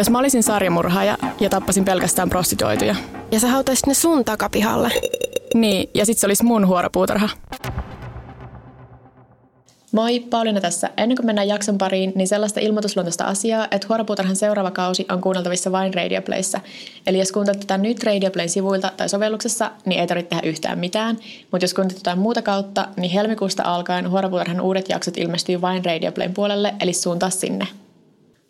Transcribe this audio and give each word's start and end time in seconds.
Jos 0.00 0.10
mä 0.10 0.18
olisin 0.18 0.42
sarjamurhaaja 0.42 1.18
ja 1.40 1.50
tappasin 1.50 1.84
pelkästään 1.84 2.30
prostituoituja. 2.30 2.96
Ja 3.30 3.40
sä 3.40 3.48
hautaisit 3.48 3.86
ne 3.86 3.94
sun 3.94 4.24
takapihalle. 4.24 4.92
Niin, 5.54 5.90
ja 5.94 6.06
sit 6.06 6.18
se 6.18 6.26
olisi 6.26 6.44
mun 6.44 6.66
huoropuutarha. 6.66 7.28
Moi, 9.92 10.20
Pauliina 10.20 10.60
tässä. 10.60 10.90
Ennen 10.96 11.16
kuin 11.16 11.26
mennään 11.26 11.48
jakson 11.48 11.78
pariin, 11.78 12.12
niin 12.14 12.28
sellaista 12.28 12.60
ilmoitusluontoista 12.60 13.24
asiaa, 13.24 13.68
että 13.70 13.86
Huoropuutarhan 13.88 14.36
seuraava 14.36 14.70
kausi 14.70 15.06
on 15.12 15.20
kuunneltavissa 15.20 15.72
vain 15.72 15.94
Radioplayssä. 15.94 16.60
Eli 17.06 17.18
jos 17.18 17.32
kuuntelet 17.32 17.60
tätä 17.60 17.78
nyt 17.78 18.04
Radioplayn 18.04 18.48
sivuilta 18.48 18.92
tai 18.96 19.08
sovelluksessa, 19.08 19.70
niin 19.86 20.00
ei 20.00 20.06
tarvitse 20.06 20.28
tehdä 20.28 20.48
yhtään 20.48 20.78
mitään. 20.78 21.18
Mutta 21.50 21.64
jos 21.64 21.74
kuuntelet 21.74 22.00
jotain 22.00 22.18
muuta 22.18 22.42
kautta, 22.42 22.88
niin 22.96 23.12
helmikuusta 23.12 23.62
alkaen 23.62 24.10
Huoropuutarhan 24.10 24.60
uudet 24.60 24.88
jaksot 24.88 25.16
ilmestyy 25.16 25.60
vain 25.60 25.84
Radioplayn 25.84 26.34
puolelle, 26.34 26.74
eli 26.80 26.92
suuntaa 26.92 27.30
sinne. 27.30 27.66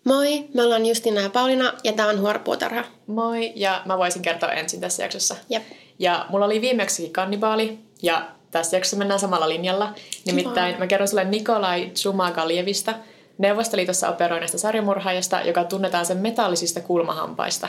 Moi, 0.05 0.45
me 0.55 0.63
ollaan 0.63 0.87
Justina 0.87 1.21
ja 1.21 1.31
Pauliina 1.31 1.73
ja 1.85 1.93
tää 1.93 2.07
on 2.07 2.21
Huoropuutarha. 2.21 2.85
Moi, 3.07 3.53
ja 3.55 3.83
mä 3.85 3.99
voisin 3.99 4.23
kertoa 4.23 4.53
ensin 4.53 4.81
tässä 4.81 5.03
jaksossa. 5.03 5.37
Jep. 5.49 5.63
Ja 5.99 6.27
mulla 6.29 6.45
oli 6.45 6.61
viimeksi 6.61 7.09
kannibaali, 7.09 7.79
ja 8.03 8.29
tässä 8.51 8.77
jaksossa 8.77 8.97
mennään 8.97 9.21
samalla 9.21 9.49
linjalla. 9.49 9.95
Nimittäin 10.25 10.79
mä 10.79 10.87
kerron 10.87 11.09
sulle 11.09 11.25
Nikolai 11.25 11.91
Tsumagalievista, 11.95 12.95
Neuvostoliitossa 13.39 14.09
operoineesta 14.09 14.59
sarjamurhaajasta, 14.59 15.41
joka 15.41 15.65
tunnetaan 15.65 16.07
sen 16.07 16.17
metallisista 16.17 16.81
kulmahampaista. 16.81 17.69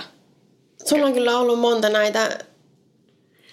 Sulla 0.85 1.05
on 1.05 1.13
kyllä 1.13 1.37
ollut 1.37 1.59
monta 1.59 1.89
näitä, 1.89 2.39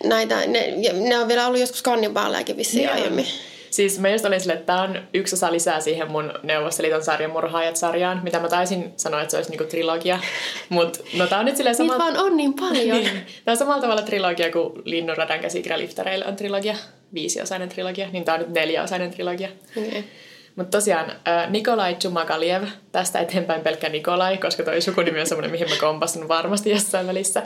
näitä 0.05 0.47
ne, 0.47 0.74
ne 0.92 1.19
on 1.19 1.28
vielä 1.28 1.47
ollut 1.47 1.60
joskus 1.60 1.83
kannibaalejakin 1.83 2.56
vissiin 2.56 2.86
Niin 2.86 2.92
aiemmin. 2.92 3.27
Siis 3.70 3.98
mä 3.98 4.08
just 4.08 4.24
olin 4.24 4.40
silleen, 4.40 4.58
että 4.58 4.72
tää 4.72 4.82
on 4.82 5.02
yksi 5.14 5.34
osa 5.34 5.52
lisää 5.52 5.80
siihen 5.80 6.10
mun 6.10 6.32
Neuvostoliiton 6.42 7.02
sarjamurhaajat-sarjaan, 7.02 8.20
mitä 8.22 8.41
mä 8.41 8.48
taisin 8.48 8.92
sanoa, 8.96 9.20
että 9.20 9.30
se 9.30 9.36
olisi 9.36 9.50
niinku 9.50 9.64
trilogia. 9.64 10.18
Mutta 10.68 10.98
no 11.16 11.27
tää 11.27 11.38
on 11.38 11.44
nyt 11.44 11.56
silleen 11.56 11.77
Niitä 11.78 11.94
samalla... 11.94 12.14
vaan 12.14 12.27
on 12.27 12.36
niin 12.36 12.54
paljon. 12.54 12.98
Niin. 13.08 13.27
Tämä 13.44 13.52
on 13.52 13.56
samalla 13.56 13.80
tavalla 13.83 14.02
trilogia 14.02 14.52
kuin 14.52 14.72
Linnunradan 14.84 15.41
käsikirja 15.41 15.78
Liftareille 15.78 16.27
on 16.27 16.36
trilogia, 16.36 16.74
viisiosainen 17.14 17.69
trilogia, 17.69 18.08
niin 18.12 18.24
tämä 18.24 18.34
on 18.34 18.41
nyt 18.41 18.55
neljäosainen 18.55 19.11
trilogia. 19.11 19.48
Okay. 19.77 20.02
Mutta 20.56 20.78
tosiaan 20.78 21.11
äh, 21.11 21.50
Nikolai 21.50 21.94
Chumagaliev, 21.94 22.64
tästä 22.92 23.19
eteenpäin 23.19 23.61
pelkkä 23.61 23.89
Nikolai, 23.89 24.39
koska 24.39 24.62
toi 24.62 24.80
sukunimi 24.80 25.20
on 25.20 25.27
semmoinen, 25.27 25.50
mihin 25.50 25.70
mä 25.70 25.77
kompasin 25.80 26.28
varmasti 26.28 26.70
jossain 26.70 27.06
välissä, 27.06 27.42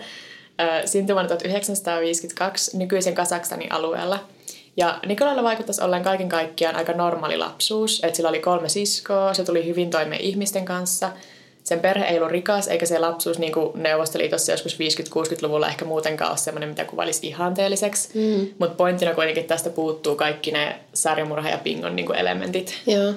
äh, 0.61 0.83
syntyi 0.85 1.15
vuonna 1.15 1.29
1952 1.29 2.79
nykyisen 2.79 3.15
Kazakstanin 3.15 3.73
alueella. 3.73 4.29
Ja 4.77 4.99
Nikolailla 5.07 5.43
vaikuttaisi 5.43 5.83
olleen 5.83 6.03
kaiken 6.03 6.29
kaikkiaan 6.29 6.77
aika 6.77 6.93
normaali 6.93 7.37
lapsuus, 7.37 8.01
että 8.05 8.17
sillä 8.17 8.29
oli 8.29 8.41
kolme 8.41 8.69
siskoa, 8.69 9.35
se 9.35 9.45
tuli 9.45 9.67
hyvin 9.67 9.91
toimeen 9.91 10.21
ihmisten 10.21 10.65
kanssa. 10.65 11.11
Sen 11.65 11.81
perhe 11.81 12.05
ei 12.05 12.17
ollut 12.17 12.31
rikas, 12.31 12.69
eikä 12.69 12.87
se 12.87 12.99
lapsuus 12.99 13.39
niin 13.39 13.53
kuin 13.53 13.83
Neuvostoliitossa 13.83 14.53
joskus 14.53 14.75
50-60-luvulla 14.75 15.69
ehkä 15.69 15.85
muutenkaan 15.85 16.31
ole 16.31 16.39
semmoinen, 16.39 16.69
mitä 16.69 16.85
kuvailisi 16.85 17.27
ihanteelliseksi. 17.27 18.09
Mm. 18.15 18.49
Mutta 18.59 18.77
pointtina 18.77 19.15
kuitenkin 19.15 19.45
tästä 19.45 19.71
puuttuu 19.71 20.17
kaikki 20.17 20.51
ne 20.51 20.81
sarjamurha 20.95 21.49
ja 21.49 21.59
pingon 21.59 21.97
niin 21.97 22.07
kuin 22.07 22.19
elementit. 22.19 22.75
Joo. 22.87 23.15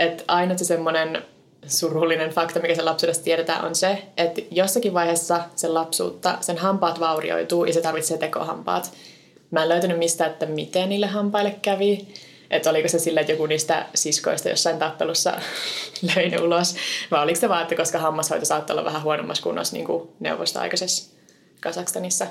Että 0.00 0.24
ainut 0.28 0.58
se 0.58 0.64
semmoinen 0.64 1.22
surullinen 1.66 2.30
fakta, 2.30 2.60
mikä 2.60 2.74
sen 2.74 2.84
lapsuudesta 2.84 3.24
tiedetään, 3.24 3.64
on 3.64 3.74
se, 3.74 4.02
että 4.16 4.42
jossakin 4.50 4.94
vaiheessa 4.94 5.40
sen 5.56 5.74
lapsuutta 5.74 6.38
sen 6.40 6.58
hampaat 6.58 7.00
vaurioituu 7.00 7.64
ja 7.64 7.72
se 7.72 7.80
tarvitsee 7.80 8.18
tekohampaat. 8.18 8.92
Mä 9.50 9.62
en 9.62 9.68
löytänyt 9.68 9.98
mistä, 9.98 10.26
että 10.26 10.46
miten 10.46 10.88
niille 10.88 11.06
hampaille 11.06 11.56
kävi. 11.62 12.08
Että 12.50 12.70
oliko 12.70 12.88
se 12.88 12.98
sillä, 12.98 13.20
että 13.20 13.32
joku 13.32 13.46
niistä 13.46 13.86
siskoista 13.94 14.48
jossain 14.48 14.78
tappelussa 14.78 15.32
löi 16.14 16.28
ne 16.28 16.40
ulos. 16.40 16.76
Vai 17.10 17.22
oliko 17.22 17.40
se 17.40 17.48
vaan, 17.48 17.62
että 17.62 17.74
koska 17.74 17.98
hammashoito 17.98 18.44
saattaa 18.44 18.74
olla 18.74 18.84
vähän 18.84 19.02
huonommassa 19.02 19.42
kunnossa 19.42 19.76
niin 19.76 19.86
kuin 19.86 20.08
neuvostoaikaisessa 20.20 21.10
Kazakstanissa. 21.60 22.26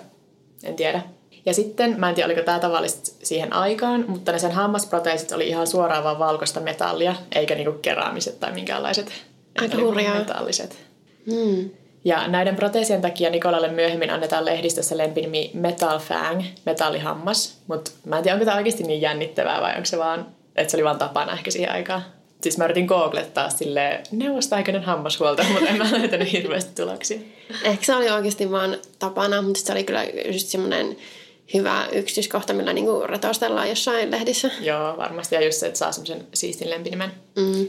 En 0.63 0.75
tiedä. 0.75 1.01
Ja 1.45 1.53
sitten, 1.53 1.99
mä 1.99 2.09
en 2.09 2.15
tiedä 2.15 2.25
oliko 2.25 2.41
tämä 2.41 2.59
tavallista 2.59 3.11
siihen 3.23 3.53
aikaan, 3.53 4.05
mutta 4.07 4.31
ne 4.31 4.39
sen 4.39 4.51
hammasproteesit 4.51 5.31
oli 5.31 5.47
ihan 5.47 5.67
suoraan 5.67 6.03
vaan 6.03 6.19
valkoista 6.19 6.59
metallia, 6.59 7.15
eikä 7.35 7.55
niinku 7.55 7.79
keraamiset 7.81 8.39
tai 8.39 8.51
minkäänlaiset 8.51 9.11
Aika 9.61 9.77
hurjaa. 9.77 10.15
metalliset. 10.15 10.77
Hmm. 11.31 11.69
Ja 12.07 12.27
näiden 12.27 12.55
proteesien 12.55 13.01
takia 13.01 13.29
Nikolalle 13.29 13.67
myöhemmin 13.67 14.09
annetaan 14.09 14.45
lehdistössä 14.45 14.97
lempinimi 14.97 15.51
Metal 15.53 15.99
Fang, 15.99 16.43
metallihammas. 16.65 17.57
Mutta 17.67 17.91
mä 18.05 18.17
en 18.17 18.23
tiedä, 18.23 18.35
onko 18.35 18.45
tämä 18.45 18.57
oikeasti 18.57 18.83
niin 18.83 19.01
jännittävää 19.01 19.61
vai 19.61 19.71
onko 19.71 19.85
se 19.85 19.97
vaan, 19.97 20.25
että 20.55 20.71
se 20.71 20.77
oli 20.77 20.83
vaan 20.83 20.97
tapana 20.97 21.33
ehkä 21.33 21.51
siihen 21.51 21.71
aikaan. 21.71 22.05
Siis 22.41 22.57
mä 22.57 22.65
yritin 22.65 22.85
googlettaa 22.85 23.49
silleen 23.49 24.03
neuvostoaikainen 24.11 24.83
hammashuolto, 24.83 25.43
mutta 25.53 25.69
en 25.69 25.77
mä 25.77 25.91
löytänyt 25.91 26.31
hirveästi 26.31 26.81
tuloksia. 26.81 27.19
Ehkä 27.63 27.85
se 27.85 27.95
oli 27.95 28.09
oikeasti 28.09 28.51
vaan 28.51 28.77
tapana, 28.99 29.41
mutta 29.41 29.59
se 29.59 29.71
oli 29.71 29.83
kyllä 29.83 30.03
just 30.03 30.47
semmoinen 30.47 30.97
hyvä 31.53 31.87
yksityiskohta, 31.91 32.53
millä 32.53 32.73
niinku 32.73 33.03
retostellaan 33.05 33.69
jossain 33.69 34.11
lehdissä. 34.11 34.51
Joo, 34.61 34.97
varmasti. 34.97 35.35
Ja 35.35 35.45
just 35.45 35.59
se, 35.59 35.67
että 35.67 35.79
saa 35.79 35.91
semmoisen 35.91 36.27
siistin 36.33 36.69
lempinimen. 36.69 37.11
Mm. 37.35 37.67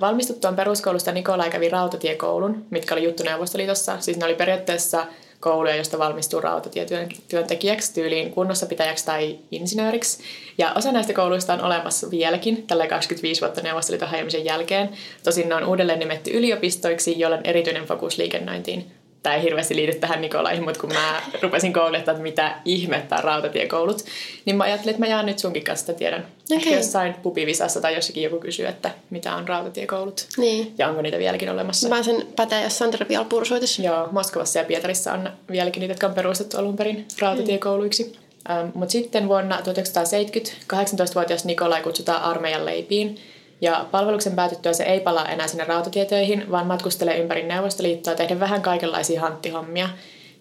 Valmistuttuaan 0.00 0.56
peruskoulusta 0.56 1.12
Nikolai 1.12 1.50
kävi 1.50 1.68
rautatiekoulun, 1.68 2.66
mitkä 2.70 2.94
oli 2.94 3.04
juttu 3.04 3.22
Neuvostoliitossa. 3.22 4.00
Siis 4.00 4.16
ne 4.16 4.24
oli 4.24 4.34
periaatteessa 4.34 5.06
kouluja, 5.40 5.76
josta 5.76 5.98
valmistuu 5.98 6.40
rautatietyöntekijäksi, 6.40 7.94
tyyliin 7.94 8.30
kunnossapitäjäksi 8.30 9.06
tai 9.06 9.38
insinööriksi. 9.50 10.22
Ja 10.58 10.72
osa 10.72 10.92
näistä 10.92 11.12
kouluista 11.12 11.52
on 11.54 11.62
olemassa 11.62 12.10
vieläkin, 12.10 12.66
tällä 12.66 12.86
25 12.86 13.40
vuotta 13.40 13.60
Neuvostoliiton 13.60 14.08
hajoamisen 14.08 14.44
jälkeen. 14.44 14.88
Tosin 15.22 15.48
ne 15.48 15.54
on 15.54 15.64
uudelleen 15.64 15.98
nimetty 15.98 16.30
yliopistoiksi, 16.30 17.18
joilla 17.18 17.36
on 17.36 17.46
erityinen 17.46 17.84
fokus 17.84 18.18
liikennöintiin. 18.18 19.03
Tämä 19.24 19.36
ei 19.36 19.42
hirveästi 19.42 19.76
liity 19.76 19.98
tähän 19.98 20.20
Nikolaihin, 20.20 20.64
mutta 20.64 20.80
kun 20.80 20.92
mä 20.92 21.22
rupesin 21.42 21.72
googlettamaan, 21.72 22.16
että 22.16 22.22
mitä 22.22 22.54
ihmettä 22.64 23.16
on 23.16 23.24
rautatiekoulut, 23.24 24.04
niin 24.44 24.56
mä 24.56 24.64
ajattelin, 24.64 24.90
että 24.90 25.00
mä 25.00 25.06
jaan 25.06 25.26
nyt 25.26 25.38
sunkin 25.38 25.64
kanssa 25.64 25.86
sitä 25.86 25.98
tiedon. 25.98 26.20
Okay. 26.20 26.56
Ehkä 26.56 26.70
jossain 26.70 27.14
pubivisassa 27.22 27.80
tai 27.80 27.94
jossakin 27.94 28.22
joku 28.22 28.38
kysyy, 28.40 28.66
että 28.66 28.90
mitä 29.10 29.34
on 29.34 29.48
rautatiekoulut 29.48 30.26
Niin. 30.36 30.74
ja 30.78 30.88
onko 30.88 31.02
niitä 31.02 31.18
vieläkin 31.18 31.50
olemassa. 31.50 31.88
Mä 31.88 31.94
pääsen 31.94 32.26
päteä 32.36 32.62
jossain 32.62 32.90
Tervial-pursuitissa. 32.90 33.82
Joo, 33.82 34.08
Moskovassa 34.12 34.58
ja 34.58 34.64
Pietarissa 34.64 35.12
on 35.12 35.30
vieläkin 35.50 35.80
niitä, 35.80 35.92
jotka 35.92 36.06
on 36.06 36.14
perustettu 36.14 36.58
alun 36.58 36.76
perin 36.76 37.06
rautatiekouluiksi. 37.20 38.18
Ähm, 38.50 38.68
Mutta 38.74 38.92
sitten 38.92 39.28
vuonna 39.28 39.62
1970 39.62 40.50
18-vuotias 40.76 41.44
Nikolai 41.44 41.82
kutsutaan 41.82 42.22
armeijan 42.22 42.66
leipiin. 42.66 43.18
Ja 43.60 43.86
palveluksen 43.90 44.32
päätyttyä 44.32 44.72
se 44.72 44.84
ei 44.84 45.00
palaa 45.00 45.28
enää 45.28 45.48
sinne 45.48 45.64
rautatietöihin, 45.64 46.50
vaan 46.50 46.66
matkustelee 46.66 47.18
ympäri 47.18 47.42
Neuvostoliittoa 47.42 48.14
tehdä 48.14 48.40
vähän 48.40 48.62
kaikenlaisia 48.62 49.20
hanttihommia. 49.20 49.88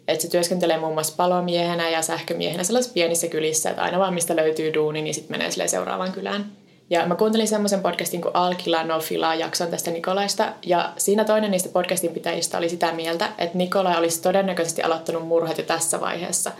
Et 0.08 0.22
se 0.22 0.30
työskentelee 0.30 0.78
muun 0.78 0.94
muassa 0.94 1.14
palomiehenä 1.18 1.90
ja 1.90 2.02
sähkömiehenä 2.02 2.64
sellaisissa 2.64 2.94
pienissä 2.94 3.28
kylissä, 3.28 3.70
että 3.70 3.82
aina 3.82 4.00
vaan 4.00 4.14
mistä 4.14 4.36
löytyy 4.36 4.74
duuni, 4.74 5.02
niin 5.02 5.14
sitten 5.14 5.38
menee 5.38 5.68
seuraavaan 5.68 6.12
kylään. 6.12 6.46
Ja 6.90 7.06
mä 7.06 7.16
kuuntelin 7.16 7.48
semmoisen 7.48 7.82
podcastin 7.82 8.22
kuin 8.22 8.36
Alkila 8.36 8.84
No 8.84 9.00
Fila 9.00 9.36
jakson 9.36 9.68
tästä 9.68 9.92
Nikolaista, 9.92 10.54
ja 10.66 10.94
siinä 10.98 11.26
toinen 11.26 11.52
niistä 11.52 11.70
podcastin 11.70 12.14
pitäjistä 12.14 12.58
oli 12.58 12.70
sitä 12.70 12.92
mieltä, 12.92 13.30
että 13.38 13.58
Nikolai 13.58 13.98
olisi 13.98 14.22
todennäköisesti 14.22 14.82
aloittanut 14.82 15.28
murhat 15.28 15.58
jo 15.58 15.64
tässä 15.64 16.02
vaiheessa, 16.02 16.52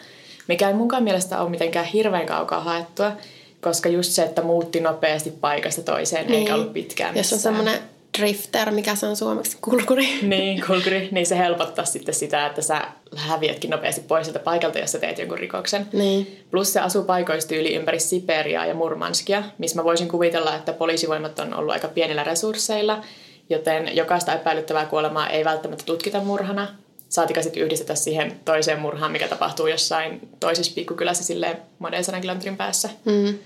mikä 0.48 0.68
ei 0.68 0.74
munkaan 0.74 1.04
mielestä 1.04 1.42
ole 1.42 1.50
mitenkään 1.50 1.86
hirveän 1.86 2.26
kaukaa 2.26 2.60
haettua, 2.60 3.12
koska 3.64 3.90
just 3.90 4.12
se, 4.12 4.24
että 4.24 4.42
muutti 4.42 4.80
nopeasti 4.80 5.32
paikasta 5.32 5.82
toiseen, 5.82 6.28
niin. 6.28 6.40
eikä 6.40 6.56
ollut 6.56 6.74
pitkään 6.74 7.18
Jos 7.18 7.34
on 7.34 7.38
missään. 7.38 7.56
semmoinen 7.56 7.80
drifter, 8.18 8.72
mikä 8.72 8.96
se 8.96 9.08
on 9.08 9.16
suomeksi, 9.16 9.58
kulkuri. 9.62 10.08
Niin, 10.22 10.64
kulkuri, 10.68 11.10
niin 11.12 11.26
se 11.26 11.38
helpottaa 11.38 11.86
sitten 11.86 12.16
sitä, 12.16 12.46
että 12.46 12.62
sä 12.62 12.82
häviätkin 13.16 13.70
nopeasti 13.70 14.02
pois 14.02 14.26
sieltä 14.26 14.40
paikalta, 14.40 14.80
jos 14.80 14.92
sä 14.92 15.00
teet 15.00 15.18
jonkun 15.18 15.38
rikoksen. 15.40 15.88
Niin. 15.94 16.44
Plus 16.52 16.74
se 16.74 16.80
asuu 16.80 17.04
paikoistyyli 17.04 17.76
ympäri 17.76 18.00
Siperiaa 18.00 18.66
ja 18.66 18.74
Murmanskia, 18.74 19.44
missä 19.58 19.76
mä 19.76 19.84
voisin 19.84 20.08
kuvitella, 20.08 20.56
että 20.56 20.74
poliisivoimat 20.74 21.40
on 21.40 21.54
ollut 21.54 21.74
aika 21.74 21.88
pienillä 21.88 22.24
resursseilla, 22.24 23.02
joten 23.50 23.96
jokaista 23.96 24.34
epäilyttävää 24.34 24.86
kuolemaa 24.86 25.30
ei 25.30 25.46
välttämättä 25.46 25.86
tutkita 25.86 26.20
murhana. 26.20 26.68
Saatika 27.10 27.42
sitten 27.42 27.64
yhdistetä 27.64 27.96
siihen 27.96 28.40
toiseen 28.46 28.80
murhaan, 28.80 29.12
mikä 29.12 29.28
tapahtuu 29.28 29.68
jossain 29.68 30.30
toisessa 30.40 30.72
pikkukylässä 30.76 31.24
silleen 31.24 31.58
monen 31.80 32.04
sadan 32.04 32.22
kilometrin 32.22 32.58
päässä. 32.58 32.90
Mm. 33.06 33.38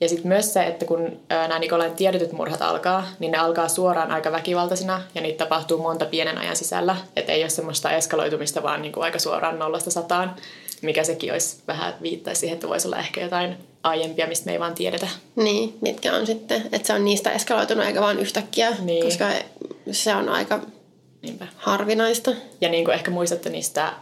Ja 0.00 0.08
sitten 0.08 0.28
myös 0.28 0.52
se, 0.52 0.64
että 0.66 0.84
kun 0.86 1.20
nämä 1.28 1.58
Nikolain 1.58 1.92
tiedetyt 1.94 2.32
murhat 2.32 2.62
alkaa, 2.62 3.06
niin 3.18 3.32
ne 3.32 3.38
alkaa 3.38 3.68
suoraan 3.68 4.10
aika 4.10 4.32
väkivaltaisina 4.32 5.02
ja 5.14 5.20
niitä 5.20 5.44
tapahtuu 5.44 5.78
monta 5.78 6.04
pienen 6.04 6.38
ajan 6.38 6.56
sisällä. 6.56 6.96
Että 7.16 7.32
ei 7.32 7.42
ole 7.42 7.50
semmoista 7.50 7.90
eskaloitumista, 7.90 8.62
vaan 8.62 8.82
niinku 8.82 9.00
aika 9.00 9.18
suoraan 9.18 9.58
nollasta 9.58 9.90
sataan, 9.90 10.36
mikä 10.82 11.04
sekin 11.04 11.32
olisi 11.32 11.56
vähän 11.68 11.94
viittaisi 12.02 12.38
siihen, 12.40 12.54
että 12.54 12.68
voisi 12.68 12.88
olla 12.88 12.98
ehkä 12.98 13.20
jotain 13.20 13.56
aiempia, 13.82 14.26
mistä 14.26 14.46
me 14.46 14.52
ei 14.52 14.60
vaan 14.60 14.74
tiedetä. 14.74 15.08
Niin, 15.36 15.78
mitkä 15.80 16.14
on 16.14 16.26
sitten, 16.26 16.62
että 16.72 16.86
se 16.86 16.92
on 16.92 17.04
niistä 17.04 17.30
eskaloitunut 17.32 17.84
eikä 17.86 18.00
vaan 18.00 18.18
yhtäkkiä, 18.18 18.70
Niin. 18.82 19.04
koska 19.04 19.24
se 19.90 20.14
on 20.14 20.28
aika 20.28 20.60
Niinpä. 21.22 21.46
harvinaista. 21.56 22.30
Ja 22.60 22.68
niin 22.68 22.84
kuin 22.84 22.94
ehkä 22.94 23.10
muistatte 23.10 23.50
niistä 23.50 23.92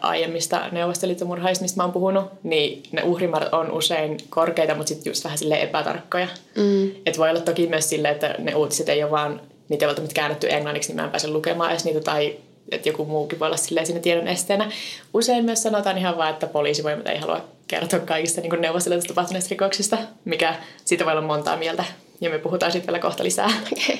aiemmista 0.00 0.68
neuvostoliittomurhaista, 0.72 1.62
mistä 1.62 1.76
mä 1.76 1.82
oon 1.82 1.92
puhunut, 1.92 2.24
niin 2.42 2.82
ne 2.92 3.02
uhrimäärät 3.02 3.52
on 3.52 3.70
usein 3.70 4.16
korkeita, 4.30 4.74
mutta 4.74 4.88
sitten 4.88 5.10
just 5.10 5.24
vähän 5.24 5.38
sille 5.38 5.62
epätarkkoja. 5.62 6.28
Mm. 6.56 6.90
Et 7.06 7.18
voi 7.18 7.30
olla 7.30 7.40
toki 7.40 7.66
myös 7.66 7.88
silleen, 7.88 8.14
että 8.14 8.34
ne 8.38 8.54
uutiset 8.54 8.88
ei 8.88 9.02
ole 9.02 9.10
vaan, 9.10 9.40
niitä 9.68 9.84
ei 9.84 9.86
välttämättä 9.86 10.14
käännetty 10.14 10.52
englanniksi, 10.52 10.88
niin 10.88 10.96
mä 10.96 11.04
en 11.04 11.10
pääse 11.10 11.28
lukemaan 11.28 11.70
edes 11.70 11.84
niitä, 11.84 12.00
tai 12.00 12.36
että 12.70 12.88
joku 12.88 13.04
muukin 13.04 13.38
voi 13.38 13.46
olla 13.46 13.56
silleen 13.56 13.86
siinä 13.86 14.00
tiedon 14.00 14.28
esteenä. 14.28 14.70
Usein 15.14 15.44
myös 15.44 15.62
sanotaan 15.62 15.98
ihan 15.98 16.16
vaan, 16.16 16.30
että 16.30 16.46
poliisivoimat 16.46 17.06
ei 17.06 17.18
halua 17.18 17.44
kertoa 17.68 18.00
kaikista 18.00 18.40
niin 18.40 18.60
neuvostelusta 18.60 19.08
tapahtuneista 19.08 19.50
rikoksista, 19.50 19.98
mikä 20.24 20.54
siitä 20.84 21.04
voi 21.04 21.12
olla 21.12 21.26
montaa 21.26 21.56
mieltä. 21.56 21.84
Ja 22.20 22.30
me 22.30 22.38
puhutaan 22.38 22.72
siitä 22.72 22.86
vielä 22.86 22.98
kohta 22.98 23.24
lisää. 23.24 23.50
Okay. 23.72 23.96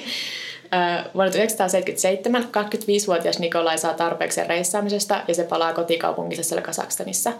Vuonna 1.15 1.33
1977 1.33 2.43
25-vuotias 2.43 3.39
Nikolai 3.39 3.79
saa 3.79 3.95
tarpeeksi 3.95 4.45
reissaamisesta 4.45 5.23
ja 5.29 5.35
se 5.35 5.45
palaa 5.45 5.73
kotikaupunkinsa 5.73 6.61
Kasakstanissa. 6.61 7.33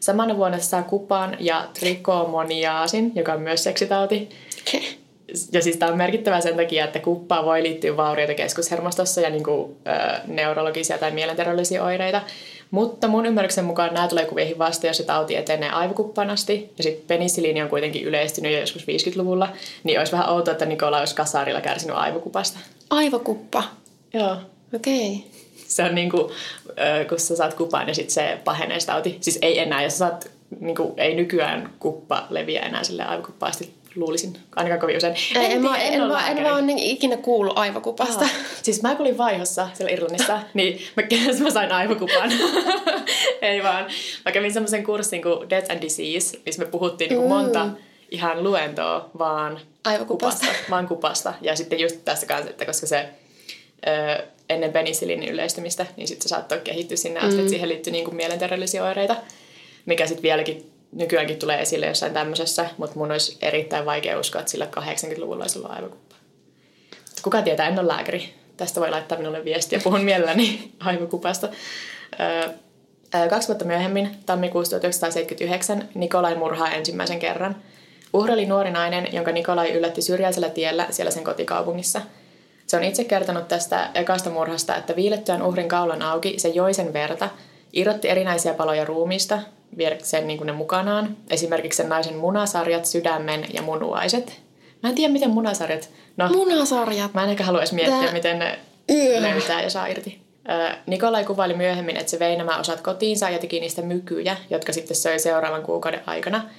Samana 0.00 0.36
vuonna 0.36 0.58
se 0.58 0.64
saa 0.64 0.82
kupaan 0.82 1.36
ja 1.40 1.68
trikomoniaasin, 1.80 3.12
joka 3.14 3.32
on 3.32 3.40
myös 3.40 3.64
seksitauti. 3.64 4.28
Ja 5.52 5.62
siis 5.62 5.76
tämä 5.76 5.92
on 5.92 5.98
merkittävää 5.98 6.40
sen 6.40 6.56
takia, 6.56 6.84
että 6.84 6.98
kuppaan 6.98 7.44
voi 7.44 7.62
liittyä 7.62 7.96
vaurioita 7.96 8.34
keskushermostossa 8.34 9.20
ja 9.20 9.30
niin 9.30 9.44
kuin, 9.44 9.76
ö, 9.86 10.20
neurologisia 10.26 10.98
tai 10.98 11.10
mielenterveydellisiä 11.10 11.84
oireita. 11.84 12.22
Mutta 12.72 13.08
mun 13.08 13.26
ymmärryksen 13.26 13.64
mukaan 13.64 13.94
nämä 13.94 14.08
tulee 14.08 14.24
kuveihin 14.24 14.58
vasta, 14.58 14.86
jos 14.86 14.96
se 14.96 15.02
tauti 15.02 15.36
etenee 15.36 15.70
aivokuppaan 15.70 16.30
asti. 16.30 16.72
Ja 16.78 16.82
sitten 16.84 17.06
penisiliini 17.06 17.62
on 17.62 17.68
kuitenkin 17.68 18.04
yleistynyt 18.04 18.52
jo 18.52 18.60
joskus 18.60 18.82
50-luvulla. 18.82 19.48
Niin 19.84 19.98
olisi 19.98 20.12
vähän 20.12 20.30
outoa, 20.30 20.52
että 20.52 20.66
Nikola 20.66 20.98
olisi 20.98 21.14
kasarilla 21.14 21.60
kärsinyt 21.60 21.96
aivokupasta. 21.96 22.58
Aivokuppa. 22.90 23.64
Joo. 24.14 24.36
Okei. 24.74 25.12
Okay. 25.12 25.30
Se 25.66 25.84
on 25.84 25.94
niin 25.94 26.10
kuin, 26.10 26.32
kun 27.08 27.20
sä 27.20 27.36
saat 27.36 27.54
kupan 27.54 27.88
ja 27.88 27.94
sitten 27.94 28.14
se 28.14 28.38
pahenee 28.44 28.80
se 28.80 28.86
tauti. 28.86 29.18
Siis 29.20 29.38
ei 29.42 29.58
enää, 29.58 29.82
jos 29.82 29.92
sä 29.92 29.98
saat, 29.98 30.30
niin 30.60 30.76
kuin, 30.76 30.92
ei 30.96 31.14
nykyään 31.14 31.70
kuppa 31.78 32.26
leviä 32.30 32.62
enää 32.62 32.84
sille 32.84 33.04
aivokuppaasti 33.04 33.74
luulisin, 33.96 34.36
ainakaan 34.56 34.80
kovin 34.80 34.96
usein. 34.96 35.14
En, 35.34 35.42
en, 35.42 35.48
tiedä, 35.48 35.60
mä, 35.62 35.76
en, 35.76 36.02
ole 36.02 36.12
mä, 36.12 36.28
en 36.28 36.42
mä 36.42 36.54
ole 36.54 36.62
niin 36.62 36.78
ikinä 36.78 37.16
kuullut 37.16 37.58
aivokupasta. 37.58 38.24
Aa. 38.24 38.30
Siis 38.62 38.82
mä 38.82 38.94
kun 38.94 39.06
olin 39.06 39.18
vaihossa 39.18 39.68
siellä 39.74 39.92
Irlannissa, 39.92 40.40
niin 40.54 40.80
mä, 40.96 41.02
mä 41.44 41.50
sain 41.50 41.72
aivokupan. 41.72 42.32
Ei 43.42 43.62
vaan. 43.62 43.86
Mä 44.24 44.32
kävin 44.32 44.52
semmoisen 44.52 44.84
kurssin 44.84 45.22
kuin 45.22 45.50
Death 45.50 45.70
and 45.70 45.82
Disease, 45.82 46.40
missä 46.46 46.64
me 46.64 46.70
puhuttiin 46.70 47.08
niinku 47.08 47.28
monta 47.28 47.68
ihan 48.10 48.44
luentoa 48.44 49.10
vaan 49.18 49.60
Aivokupasta. 49.84 50.46
kupasta, 50.46 50.70
vaan 50.70 50.88
kupasta. 50.88 51.34
Ja 51.40 51.56
sitten 51.56 51.80
just 51.80 51.96
tässä 52.04 52.26
kanssa, 52.26 52.50
että 52.50 52.64
koska 52.64 52.86
se 52.86 53.08
ö, 53.86 54.22
ennen 54.50 54.72
penisiliinin 54.72 55.28
yleistymistä, 55.28 55.86
niin 55.96 56.08
sitten 56.08 56.22
se 56.22 56.28
saattoi 56.28 56.60
kehittyä 56.64 56.96
sinne 56.96 57.20
asti, 57.20 57.38
että 57.38 57.50
siihen 57.50 57.68
liittyy 57.68 57.92
niinku 57.92 58.10
mielenterveydellisiä 58.10 58.84
oireita, 58.84 59.16
mikä 59.86 60.06
sitten 60.06 60.22
vieläkin 60.22 60.71
nykyäänkin 60.92 61.38
tulee 61.38 61.62
esille 61.62 61.86
jossain 61.86 62.12
tämmöisessä, 62.12 62.66
mutta 62.78 62.98
mun 62.98 63.10
olisi 63.10 63.38
erittäin 63.42 63.86
vaikea 63.86 64.18
uskoa, 64.18 64.40
että 64.40 64.50
sillä 64.50 64.68
80-luvulla 64.76 65.44
olisi 65.44 65.58
ollut 65.58 65.70
aivokuppa. 65.70 66.16
Kuka 67.22 67.42
tietää, 67.42 67.68
en 67.68 67.78
ole 67.78 67.88
lääkäri. 67.88 68.34
Tästä 68.56 68.80
voi 68.80 68.90
laittaa 68.90 69.18
minulle 69.18 69.44
viestiä. 69.44 69.80
Puhun 69.84 70.00
mielelläni 70.00 70.72
aivokupasta. 70.80 71.48
Kaksi 73.30 73.48
vuotta 73.48 73.64
myöhemmin, 73.64 74.10
tammikuussa 74.26 74.70
1979, 74.70 75.88
Nikolai 75.94 76.34
murhaa 76.34 76.70
ensimmäisen 76.70 77.18
kerran. 77.18 77.56
Uhri 78.12 78.32
oli 78.32 78.46
nuori 78.46 78.70
nainen, 78.70 79.08
jonka 79.12 79.32
Nikolai 79.32 79.72
yllätti 79.72 80.02
syrjäisellä 80.02 80.48
tiellä 80.48 80.86
siellä 80.90 81.10
sen 81.10 81.24
kotikaupungissa. 81.24 82.00
Se 82.66 82.76
on 82.76 82.84
itse 82.84 83.04
kertonut 83.04 83.48
tästä 83.48 83.90
ekasta 83.94 84.30
murhasta, 84.30 84.76
että 84.76 84.96
viilettyään 84.96 85.42
uhrin 85.42 85.68
kaulan 85.68 86.02
auki 86.02 86.38
se 86.38 86.48
joi 86.48 86.74
sen 86.74 86.92
verta, 86.92 87.28
irrotti 87.72 88.08
erinäisiä 88.08 88.54
paloja 88.54 88.84
ruumiista, 88.84 89.38
viedäkseen 89.78 90.26
niin 90.26 90.46
ne 90.46 90.52
mukanaan. 90.52 91.16
Esimerkiksi 91.30 91.76
sen 91.76 91.88
naisen 91.88 92.16
munasarjat, 92.16 92.84
sydämen 92.86 93.44
ja 93.54 93.62
munuaiset. 93.62 94.40
Mä 94.82 94.88
en 94.88 94.94
tiedä, 94.94 95.12
miten 95.12 95.30
munasarjat... 95.30 95.90
No, 96.16 96.28
Munasarjat. 96.28 97.14
Mä 97.14 97.24
en 97.24 97.30
ehkä 97.30 97.44
haluaisi 97.44 97.74
miettiä, 97.74 98.02
Tää- 98.02 98.12
miten 98.12 98.38
ne 98.38 98.58
Yö. 98.90 99.22
löytää 99.22 99.62
ja 99.62 99.70
saa 99.70 99.86
irti. 99.86 100.20
Ö, 100.50 100.76
Nikolai 100.86 101.24
kuvaili 101.24 101.54
myöhemmin, 101.54 101.96
että 101.96 102.10
se 102.10 102.18
vei 102.18 102.36
nämä 102.36 102.58
osat 102.58 102.80
kotiinsa 102.80 103.30
ja 103.30 103.38
teki 103.38 103.60
niistä 103.60 103.82
mykyjä, 103.82 104.36
jotka 104.50 104.72
sitten 104.72 104.96
söi 104.96 105.18
seuraavan 105.18 105.62
kuukauden 105.62 106.00
aikana. 106.06 106.50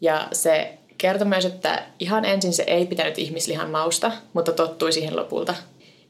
Ja 0.00 0.28
se 0.32 0.78
kertoi 0.98 1.26
myös, 1.26 1.44
että 1.44 1.82
ihan 1.98 2.24
ensin 2.24 2.52
se 2.52 2.62
ei 2.62 2.86
pitänyt 2.86 3.18
ihmislihan 3.18 3.70
mausta, 3.70 4.12
mutta 4.32 4.52
tottui 4.52 4.92
siihen 4.92 5.16
lopulta. 5.16 5.54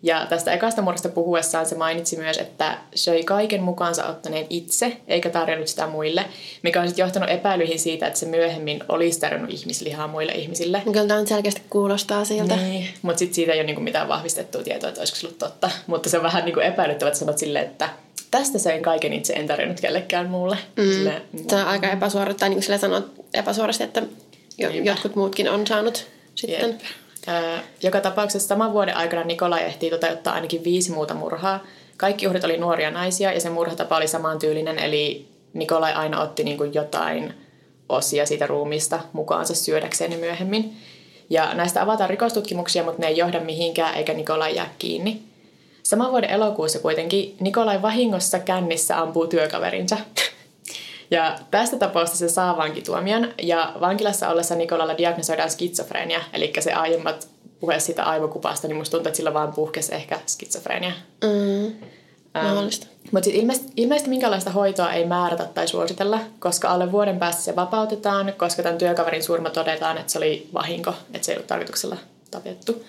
Ja 0.03 0.27
tästä 0.29 0.53
ekasta 0.53 0.83
murhasta 0.83 1.09
puhuessaan 1.09 1.67
se 1.67 1.75
mainitsi 1.75 2.17
myös, 2.17 2.39
että 2.39 2.79
söi 2.95 3.25
kaiken 3.25 3.63
mukaansa 3.63 4.07
ottaneen 4.07 4.47
itse, 4.51 4.97
eikä 5.09 5.31
tarjonnut 5.31 5.69
sitä 5.69 5.87
muille, 5.87 6.25
mikä 6.63 6.81
on 6.81 6.89
sitten 6.89 7.03
johtanut 7.03 7.31
epäilyihin 7.31 7.79
siitä, 7.79 8.07
että 8.07 8.19
se 8.19 8.27
myöhemmin 8.27 8.85
olisi 8.89 9.21
tarjonnut 9.21 9.51
ihmislihaa 9.51 10.09
muille 10.09 10.33
ihmisille. 10.33 10.83
Kyllä 10.85 11.07
tämä 11.07 11.21
nyt 11.21 11.29
selkeästi 11.29 11.63
kuulostaa 11.71 12.25
siltä. 12.25 12.57
Niin, 12.57 12.89
mutta 13.03 13.19
sitten 13.19 13.35
siitä 13.35 13.53
ei 13.53 13.59
ole 13.59 13.67
niinku 13.67 13.83
mitään 13.83 14.09
vahvistettua 14.09 14.63
tietoa, 14.63 14.89
että 14.89 15.01
olisiko 15.01 15.19
se 15.19 15.27
ollut 15.27 15.39
totta. 15.39 15.71
Mutta 15.87 16.11
se 16.11 16.17
on 16.17 16.23
vähän 16.23 16.45
niinku 16.45 16.61
epäilyttävää, 16.61 17.09
että 17.09 17.19
sanot 17.19 17.39
silleen, 17.39 17.67
että 17.67 17.89
tästä 18.31 18.59
söin 18.59 18.83
kaiken 18.83 19.13
itse, 19.13 19.33
en 19.33 19.47
tarjonnut 19.47 19.81
kellekään 19.81 20.31
muulle. 20.31 20.59
Mm. 20.77 20.85
Silleen, 20.85 21.23
mm. 21.33 21.47
Tämä 21.47 21.63
on 21.63 21.69
aika 21.69 21.91
epäsuora, 21.91 22.35
tai 22.35 22.49
niin 22.49 22.57
kuin 22.57 22.63
sillä 22.63 22.79
sanoo 22.79 23.03
epäsuorasti, 23.35 23.85
että 23.85 24.03
jo, 24.59 24.69
Niinpä. 24.69 24.91
jotkut 24.91 25.17
muutkin 25.17 25.51
on 25.51 25.67
saanut 25.67 26.07
sitten. 26.35 26.71
Jep. 26.71 26.81
Joka 27.83 28.01
tapauksessa 28.01 28.49
saman 28.49 28.73
vuoden 28.73 28.97
aikana 28.97 29.25
Nikolai 29.25 29.63
ehtii 29.63 29.91
toteuttaa 29.91 30.35
ainakin 30.35 30.65
viisi 30.65 30.93
muuta 30.93 31.15
murhaa. 31.15 31.65
Kaikki 31.97 32.27
uhrit 32.27 32.45
oli 32.45 32.57
nuoria 32.57 32.91
naisia 32.91 33.33
ja 33.33 33.41
se 33.41 33.51
murhatapa 33.51 33.97
oli 33.97 34.09
samantyylinen, 34.09 34.79
eli 34.79 35.29
Nikolai 35.53 35.93
aina 35.93 36.21
otti 36.21 36.45
niin 36.45 36.57
kuin 36.57 36.75
jotain 36.75 37.35
osia 37.89 38.27
siitä 38.27 38.47
ruumista 38.47 39.01
mukaansa 39.13 39.55
syödäkseen 39.55 40.19
myöhemmin. 40.19 40.77
Ja 41.31 41.55
näistä 41.55 41.83
avataan 41.83 42.11
rikostutkimuksia, 42.11 42.85
mutta 42.85 43.03
ne 43.03 43.09
ei 43.09 43.17
johda 43.17 43.41
mihinkään 43.41 43.95
eikä 43.95 44.13
Nikolai 44.13 44.57
jää 44.57 44.75
kiinni. 44.79 45.23
Saman 45.83 46.11
vuoden 46.11 46.31
elokuussa 46.31 46.79
kuitenkin 46.79 47.37
Nikolai 47.41 47.83
vahingossa 47.83 48.39
kännissä 48.39 49.01
ampuu 49.01 49.27
työkaverinsa. 49.27 49.97
Ja 51.11 51.39
tästä 51.51 51.77
tapausta 51.77 52.17
se 52.17 52.29
saa 52.29 52.57
vankituomion, 52.57 53.29
ja 53.43 53.73
vankilassa 53.81 54.29
ollessa 54.29 54.55
Nikolalla 54.55 54.99
diagnosoidaan 54.99 55.51
skitsofrenia, 55.51 56.21
eli 56.33 56.53
se 56.61 56.73
aiemmat 56.73 57.29
puhe 57.61 57.81
siitä 57.81 58.05
aivokupasta, 58.05 58.69
niin 58.69 58.77
musta 58.77 58.91
tuntuu, 58.91 59.09
että 59.09 59.17
sillä 59.17 59.35
vaan 59.35 59.53
puhkesi 59.53 59.95
ehkä 59.95 60.21
skitsofrenia. 60.27 60.93
Mm. 61.25 61.73
Mahdollista. 62.35 62.87
Mutta 63.13 63.25
sitten 63.25 63.41
ilmeisesti, 63.41 63.73
ilmeisesti 63.77 64.11
minkälaista 64.11 64.51
hoitoa 64.51 64.93
ei 64.93 65.07
määrätä 65.07 65.45
tai 65.45 65.69
suositella, 65.69 66.21
koska 66.39 66.69
alle 66.69 66.93
vuoden 66.93 67.19
päästä 67.19 67.43
se 67.43 67.57
vapautetaan, 67.57 68.33
koska 68.37 68.63
tämän 68.63 68.79
työkaverin 68.79 69.23
surma 69.23 69.51
todetaan, 69.51 69.99
että 69.99 70.13
se 70.13 70.19
oli 70.19 70.49
vahinko, 70.55 70.95
että 71.15 71.27
se 71.27 71.33
ei 71.33 71.37
ollut 71.37 71.47
tarkoituksella 71.47 71.97
tapettu. 72.31 72.85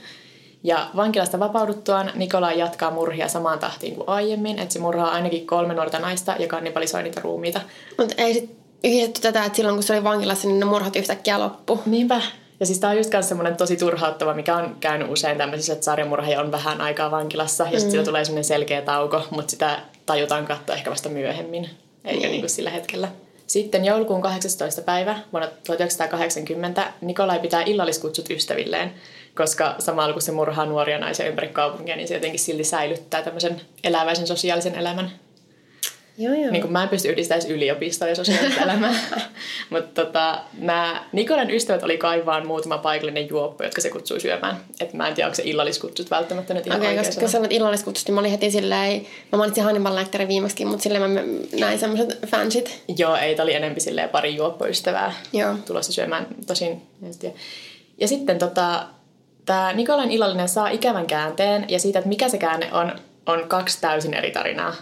Ja 0.63 0.87
vankilasta 0.95 1.39
vapauduttuaan 1.39 2.11
Nikolai 2.15 2.59
jatkaa 2.59 2.91
murhia 2.91 3.27
samaan 3.27 3.59
tahtiin 3.59 3.95
kuin 3.95 4.09
aiemmin, 4.09 4.59
että 4.59 4.73
se 4.73 4.79
murhaa 4.79 5.11
ainakin 5.11 5.47
kolme 5.47 5.73
nuorta 5.73 5.99
naista 5.99 6.35
ja 6.39 6.47
kannibalisoi 6.47 7.03
niitä 7.03 7.21
ruumiita. 7.21 7.61
Mutta 7.97 8.15
ei 8.17 8.33
sit 8.33 8.59
yhdistetty 8.83 9.21
tätä, 9.21 9.45
että 9.45 9.55
silloin 9.55 9.75
kun 9.75 9.83
se 9.83 9.93
oli 9.93 10.03
vankilassa, 10.03 10.47
niin 10.47 10.59
ne 10.59 10.65
murhat 10.65 10.95
yhtäkkiä 10.95 11.39
loppu. 11.39 11.81
Niinpä. 11.85 12.21
Ja 12.59 12.65
siis 12.65 12.79
tää 12.79 12.89
on 12.89 12.97
just 12.97 13.13
semmoinen 13.21 13.57
tosi 13.57 13.77
turhauttava, 13.77 14.33
mikä 14.33 14.55
on 14.55 14.77
käynyt 14.79 15.11
usein 15.11 15.37
tämmöisissä, 15.37 15.73
että 15.73 15.85
sarjamurhaaja 15.85 16.41
on 16.41 16.51
vähän 16.51 16.81
aikaa 16.81 17.11
vankilassa 17.11 17.67
ja 17.71 17.79
sitten 17.79 17.99
mm. 17.99 18.05
tulee 18.05 18.25
semmoinen 18.25 18.43
selkeä 18.43 18.81
tauko, 18.81 19.27
mutta 19.29 19.51
sitä 19.51 19.79
tajutaan 20.05 20.45
katsoa 20.45 20.75
ehkä 20.75 20.91
vasta 20.91 21.09
myöhemmin, 21.09 21.69
eikä 22.05 22.27
niin. 22.27 22.41
niin 22.41 22.49
sillä 22.49 22.69
hetkellä. 22.69 23.07
Sitten 23.47 23.85
joulukuun 23.85 24.21
18. 24.21 24.81
päivä 24.81 25.19
vuonna 25.31 25.47
1980 25.47 26.93
Nikolai 27.01 27.39
pitää 27.39 27.63
illalliskutsut 27.65 28.29
ystävilleen, 28.29 28.93
koska 29.35 29.75
samalla 29.79 30.13
kun 30.13 30.21
se 30.21 30.31
murhaa 30.31 30.65
nuoria 30.65 30.99
naisia 30.99 31.27
ympäri 31.27 31.47
kaupunkia, 31.47 31.95
niin 31.95 32.07
se 32.07 32.13
jotenkin 32.13 32.39
silti 32.39 32.63
säilyttää 32.63 33.21
tämmöisen 33.21 33.61
eläväisen 33.83 34.27
sosiaalisen 34.27 34.75
elämän. 34.75 35.11
Joo, 36.19 36.33
joo. 36.33 36.51
Niin 36.51 36.61
kuin 36.61 36.71
mä 36.71 36.83
en 36.83 36.89
pysty 36.89 37.09
yhdistämään 37.09 37.51
yliopistoa 37.51 38.07
ja 38.07 38.15
sosiaalista 38.15 38.61
elämää. 38.61 38.93
Mutta 39.69 40.05
tota, 40.05 40.39
nämä 40.57 41.03
Nikolan 41.11 41.51
ystävät 41.51 41.83
oli 41.83 41.97
kai 41.97 42.25
vaan 42.25 42.47
muutama 42.47 42.77
paikallinen 42.77 43.29
juoppo, 43.29 43.63
jotka 43.63 43.81
se 43.81 43.89
kutsui 43.89 44.19
syömään. 44.19 44.57
Et 44.79 44.93
mä 44.93 45.07
en 45.07 45.13
tiedä, 45.13 45.27
onko 45.27 45.35
se 45.35 45.43
illalliskutsut 45.45 46.11
välttämättä 46.11 46.53
nyt 46.53 46.67
ihan 46.67 46.79
Okei, 46.79 46.89
oikea 46.89 47.03
koska 47.03 47.27
sanoit 47.27 47.51
illalliskutsut, 47.51 48.07
niin 48.07 48.13
mä 48.13 48.19
olin 48.19 48.31
heti 48.31 48.51
silleen, 48.51 49.07
mä 49.31 49.37
mainitsin 49.37 49.63
Hannibal 49.63 49.95
Lecterin 49.95 50.27
viimeksi, 50.27 50.65
mutta 50.65 50.83
silleen 50.83 51.11
mä 51.11 51.21
näin 51.59 51.79
semmoiset 51.79 52.19
fansit. 52.27 52.83
Joo, 52.97 53.15
ei, 53.15 53.35
tää 53.35 53.43
oli 53.43 53.53
enempi 53.53 53.79
silleen 53.79 54.09
pari 54.09 54.35
juoppoystävää 54.35 55.13
Joo. 55.33 55.55
tulossa 55.67 55.93
syömään. 55.93 56.27
Tosin, 56.47 56.81
en 57.03 57.17
tiedä. 57.19 57.35
Ja 57.97 58.07
sitten 58.07 58.39
tota, 58.39 58.85
tämä 59.49 59.73
Nikolan 59.73 60.11
illallinen 60.11 60.49
saa 60.49 60.69
ikävän 60.69 61.07
käänteen, 61.07 61.65
ja 61.67 61.79
siitä, 61.79 61.99
että 61.99 62.09
mikä 62.09 62.29
se 62.29 62.37
käänne 62.37 62.73
on, 62.73 62.91
on 63.25 63.47
kaksi 63.47 63.81
täysin 63.81 64.13
eri 64.13 64.31
tarinaa. 64.31 64.73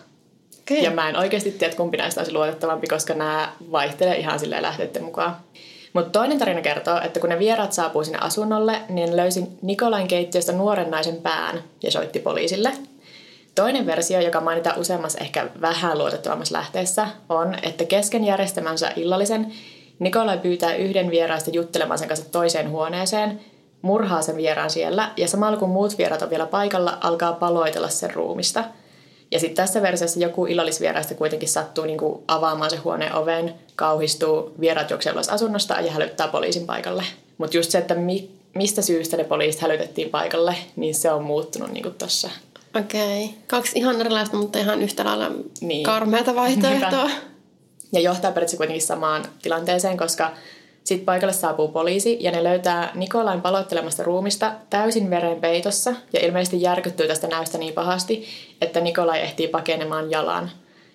Okei. 0.60 0.84
Ja 0.84 0.92
mä 0.92 1.10
en 1.10 1.18
oikeasti 1.18 1.52
tiedä, 1.52 1.66
että 1.66 1.78
kumpi 1.78 1.98
näistä 1.98 2.22
olisi 2.22 2.34
luotettavampi, 2.34 2.88
koska 2.88 3.14
nämä 3.14 3.52
vaihtelee 3.72 4.18
ihan 4.18 4.40
silleen 4.40 4.62
lähteiden 4.62 5.04
mukaan. 5.04 5.38
Mutta 5.94 6.20
toinen 6.20 6.40
tarina 6.40 6.62
kertoo, 6.62 7.02
että 7.02 7.20
kun 7.20 7.30
ne 7.30 7.40
vieraat 7.40 7.74
saapuu 7.74 8.04
sinne 8.04 8.20
asunnolle, 8.22 8.82
niin 8.90 9.10
ne 9.10 9.16
löysi 9.16 9.44
Nikolain 9.62 10.08
keittiöstä 10.08 10.52
nuoren 10.52 10.92
naisen 10.92 11.16
pään 11.16 11.64
ja 11.84 11.92
soitti 11.92 12.20
poliisille. 12.20 12.72
Toinen 13.56 13.86
versio, 13.86 14.20
joka 14.20 14.42
mainitaan 14.42 14.80
useammassa 14.80 15.20
ehkä 15.20 15.48
vähän 15.62 15.98
luotettavammassa 15.98 16.58
lähteessä, 16.58 17.08
on, 17.30 17.56
että 17.64 17.86
kesken 17.86 18.24
järjestämänsä 18.24 18.92
illallisen 18.96 19.54
Nikolai 20.00 20.38
pyytää 20.38 20.76
yhden 20.76 21.12
vieraista 21.12 21.50
juttelemaan 21.54 21.98
sen 21.98 22.08
kanssa 22.08 22.32
toiseen 22.32 22.70
huoneeseen, 22.70 23.40
murhaa 23.82 24.22
sen 24.22 24.38
vieraan 24.38 24.70
siellä 24.70 25.12
ja 25.18 25.28
samalla 25.28 25.58
kun 25.58 25.70
muut 25.70 25.98
vieraat 25.98 26.22
on 26.22 26.30
vielä 26.30 26.46
paikalla, 26.46 26.98
alkaa 27.02 27.34
paloitella 27.34 27.90
sen 27.90 28.14
ruumista. 28.14 28.64
Ja 29.32 29.40
sitten 29.40 29.56
tässä 29.56 29.82
versiossa 29.82 30.20
joku 30.20 30.46
illallisvieraista 30.46 31.16
kuitenkin 31.16 31.50
sattuu 31.50 31.86
niin 31.86 31.98
kuin 31.98 32.24
avaamaan 32.28 32.70
se 32.70 32.76
huoneen 32.78 33.16
oven, 33.16 33.54
kauhistuu, 33.76 34.54
vieraat 34.60 34.90
juoksee 34.90 35.14
ulos 35.14 35.30
asunnosta 35.30 35.74
ja 35.82 35.92
hälyttää 35.92 36.28
poliisin 36.28 36.66
paikalle. 36.66 37.04
Mutta 37.38 37.58
just 37.58 37.72
se, 37.72 37.78
että 37.78 37.96
mi- 37.96 38.32
mistä 38.56 38.82
syystä 38.82 39.18
ne 39.18 39.24
poliisit 39.24 39.62
hälytettiin 39.62 40.10
paikalle, 40.10 40.56
niin 40.76 40.96
se 40.96 41.12
on 41.12 41.24
muuttunut 41.24 41.72
niin 41.72 41.94
tuossa. 41.98 42.30
Okei. 42.80 43.24
Okay. 43.26 43.38
Kaksi 43.48 43.80
ihan 43.80 44.02
erilaista, 44.02 44.38
mutta 44.38 44.60
ihan 44.60 44.82
yhtä 44.82 45.06
lailla 45.06 45.32
Niin. 45.62 45.84
karmeata 45.84 46.36
vaihtoehtoa. 46.36 47.10
Ja 47.92 48.00
johtaa 48.00 48.32
periaatteessa 48.32 48.58
kuitenkin 48.58 48.88
samaan 48.88 49.26
tilanteeseen, 49.42 49.98
koska 49.98 50.32
sitten 50.88 51.06
paikalle 51.06 51.34
saapuu 51.34 51.68
poliisi 51.68 52.18
ja 52.20 52.32
ne 52.32 52.44
löytää 52.44 52.92
Nikolain 52.96 53.42
paloittelemasta 53.42 54.04
ruumista 54.04 54.52
täysin 54.70 55.10
veren 55.10 55.42
peitossa 55.42 55.94
ja 56.14 56.26
ilmeisesti 56.26 56.62
järkyttyy 56.62 57.08
tästä 57.08 57.28
näystä 57.28 57.58
niin 57.58 57.74
pahasti, 57.74 58.26
että 58.62 58.82
Nikolai 58.82 59.22
ehtii 59.22 59.48
pakenemaan 59.48 60.12
jalan. 60.12 60.52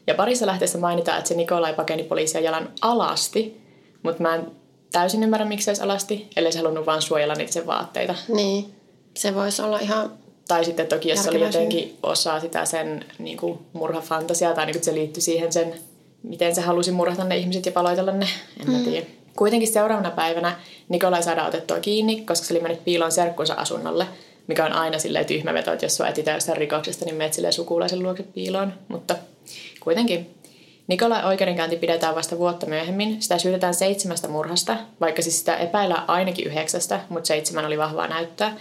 Ja 0.07 0.15
parissa 0.15 0.47
lähteessä 0.47 0.79
mainitaan, 0.79 1.19
että 1.19 1.29
se 1.29 1.35
Nikolai 1.35 1.75
pakeni 1.75 2.03
poliisia 2.03 2.41
jalan 2.41 2.69
alasti, 2.81 3.61
mutta 4.03 4.23
mä 4.23 4.35
en 4.35 4.47
täysin 4.93 5.23
ymmärrä 5.23 5.47
miksi 5.47 5.65
se 5.65 5.71
olisi 5.71 5.83
alasti, 5.83 6.31
ellei 6.37 6.53
se 6.53 6.59
halunnut 6.59 6.87
vaan 6.87 7.03
suojella 7.03 7.35
niitä 7.35 7.53
sen 7.53 7.67
vaatteita. 7.67 8.15
Niin. 8.29 8.75
Se 9.17 9.35
voisi 9.35 9.63
olla 9.63 9.79
ihan... 9.79 10.13
Tai 10.49 10.65
sitten 10.65 10.87
toki, 10.87 11.09
jos 11.09 11.23
se 11.23 11.31
oli 11.31 11.41
jotenkin 11.41 11.99
osa 12.03 12.41
sitä 12.41 12.65
sen 12.65 13.05
niin 13.19 13.37
kuin, 13.37 13.59
murhafantasiaa, 13.73 14.55
tai 14.55 14.67
niin 14.67 14.75
kuin, 14.75 14.85
se 14.85 14.95
liittyi 14.95 15.23
siihen 15.23 15.53
sen, 15.53 15.75
miten 16.23 16.55
se 16.55 16.61
halusi 16.61 16.93
murhata 16.93 17.25
ne 17.25 17.37
ihmiset 17.37 17.67
ja 17.67 17.73
paloitella 17.73 18.13
ne, 18.13 18.27
en 18.61 18.71
mä 18.71 18.79
tiedä. 18.79 19.07
Kuitenkin 19.37 19.73
seuraavana 19.73 20.11
päivänä 20.11 20.57
Nikolai 20.89 21.23
saadaan 21.23 21.49
otettua 21.49 21.81
kiinni, 21.81 22.21
koska 22.21 22.47
se 22.47 22.55
oli 22.55 22.63
mennyt 22.63 22.85
piiloon 22.85 23.13
serkkunsa 23.13 23.55
asunnolle, 23.55 24.07
mikä 24.47 24.65
on 24.65 24.73
aina 24.73 24.99
silleen 24.99 25.27
tyhmä 25.27 25.55
veto, 25.55 25.73
että 25.73 25.85
jos 25.85 25.97
sua 25.97 26.09
etsitään 26.09 26.37
jostain 26.37 26.59
rikoksesta, 26.59 27.05
niin 27.05 27.15
menet 27.15 27.35
silleen 27.35 27.53
sukulaisen 27.53 28.03
luokse 28.03 28.23
piiloon. 28.23 28.73
Mutta 28.89 29.17
kuitenkin. 29.81 30.35
Nikolai 30.87 31.25
oikeudenkäynti 31.25 31.77
pidetään 31.77 32.15
vasta 32.15 32.39
vuotta 32.39 32.67
myöhemmin. 32.67 33.23
Sitä 33.23 33.39
syytetään 33.39 33.75
seitsemästä 33.75 34.29
murhasta, 34.29 34.77
vaikka 35.01 35.23
siis 35.23 35.39
sitä 35.39 35.57
epäillään 35.57 36.05
ainakin 36.09 36.47
yhdeksästä, 36.47 37.01
mutta 37.09 37.27
seitsemän 37.27 37.65
oli 37.65 37.79
vahvaa 37.79 38.09
näyttöä. 38.09 38.53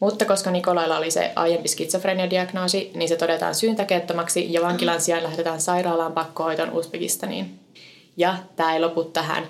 Mutta 0.00 0.24
koska 0.24 0.50
Nikolailla 0.50 0.98
oli 0.98 1.10
se 1.10 1.32
aiempi 1.36 1.68
skitsofrenia-diagnoosi, 1.68 2.90
niin 2.94 3.08
se 3.08 3.16
todetaan 3.16 3.54
syyntakeettomaksi 3.54 4.52
ja 4.52 4.62
vankilan 4.62 5.00
sijaan 5.00 5.22
lähetetään 5.22 5.60
sairaalaan 5.60 6.12
pakkohoitoon 6.12 6.72
Uzbekistaniin. 6.72 7.58
Ja 8.16 8.36
tämä 8.56 8.74
ei 8.74 8.80
lopu 8.80 9.04
tähän, 9.04 9.46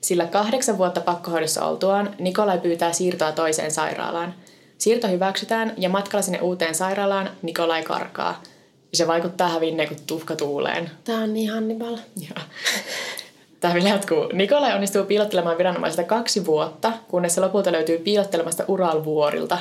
sillä 0.00 0.26
kahdeksan 0.26 0.78
vuotta 0.78 1.00
pakkohoidossa 1.00 1.66
oltuaan 1.66 2.14
Nikolai 2.18 2.58
pyytää 2.58 2.92
siirtoa 2.92 3.32
toiseen 3.32 3.70
sairaalaan. 3.70 4.34
Siirto 4.78 5.08
hyväksytään 5.08 5.74
ja 5.76 5.88
matkalla 5.88 6.22
sinne 6.22 6.40
uuteen 6.40 6.74
sairaalaan 6.74 7.30
Nikolai 7.42 7.82
karkaa. 7.82 8.42
Se 8.94 9.06
vaikuttaa 9.06 9.48
hävinneen 9.48 9.88
kuin 9.88 10.00
tuhka 10.06 10.36
tuuleen. 10.36 10.90
Tää 11.04 11.16
on 11.16 11.34
niin 11.34 11.50
Hannibal. 11.50 11.96
Joo. 12.16 12.46
Tämä 13.60 13.74
vielä 13.74 13.88
jatkuu. 13.88 14.28
Nikolai 14.32 14.74
onnistuu 14.74 15.04
piilottelemaan 15.04 15.58
viranomaisilta 15.58 16.04
kaksi 16.04 16.46
vuotta, 16.46 16.92
kunnes 17.08 17.34
se 17.34 17.40
lopulta 17.40 17.72
löytyy 17.72 17.98
piilottelemasta 17.98 18.64
Uralvuorilta. 18.68 19.58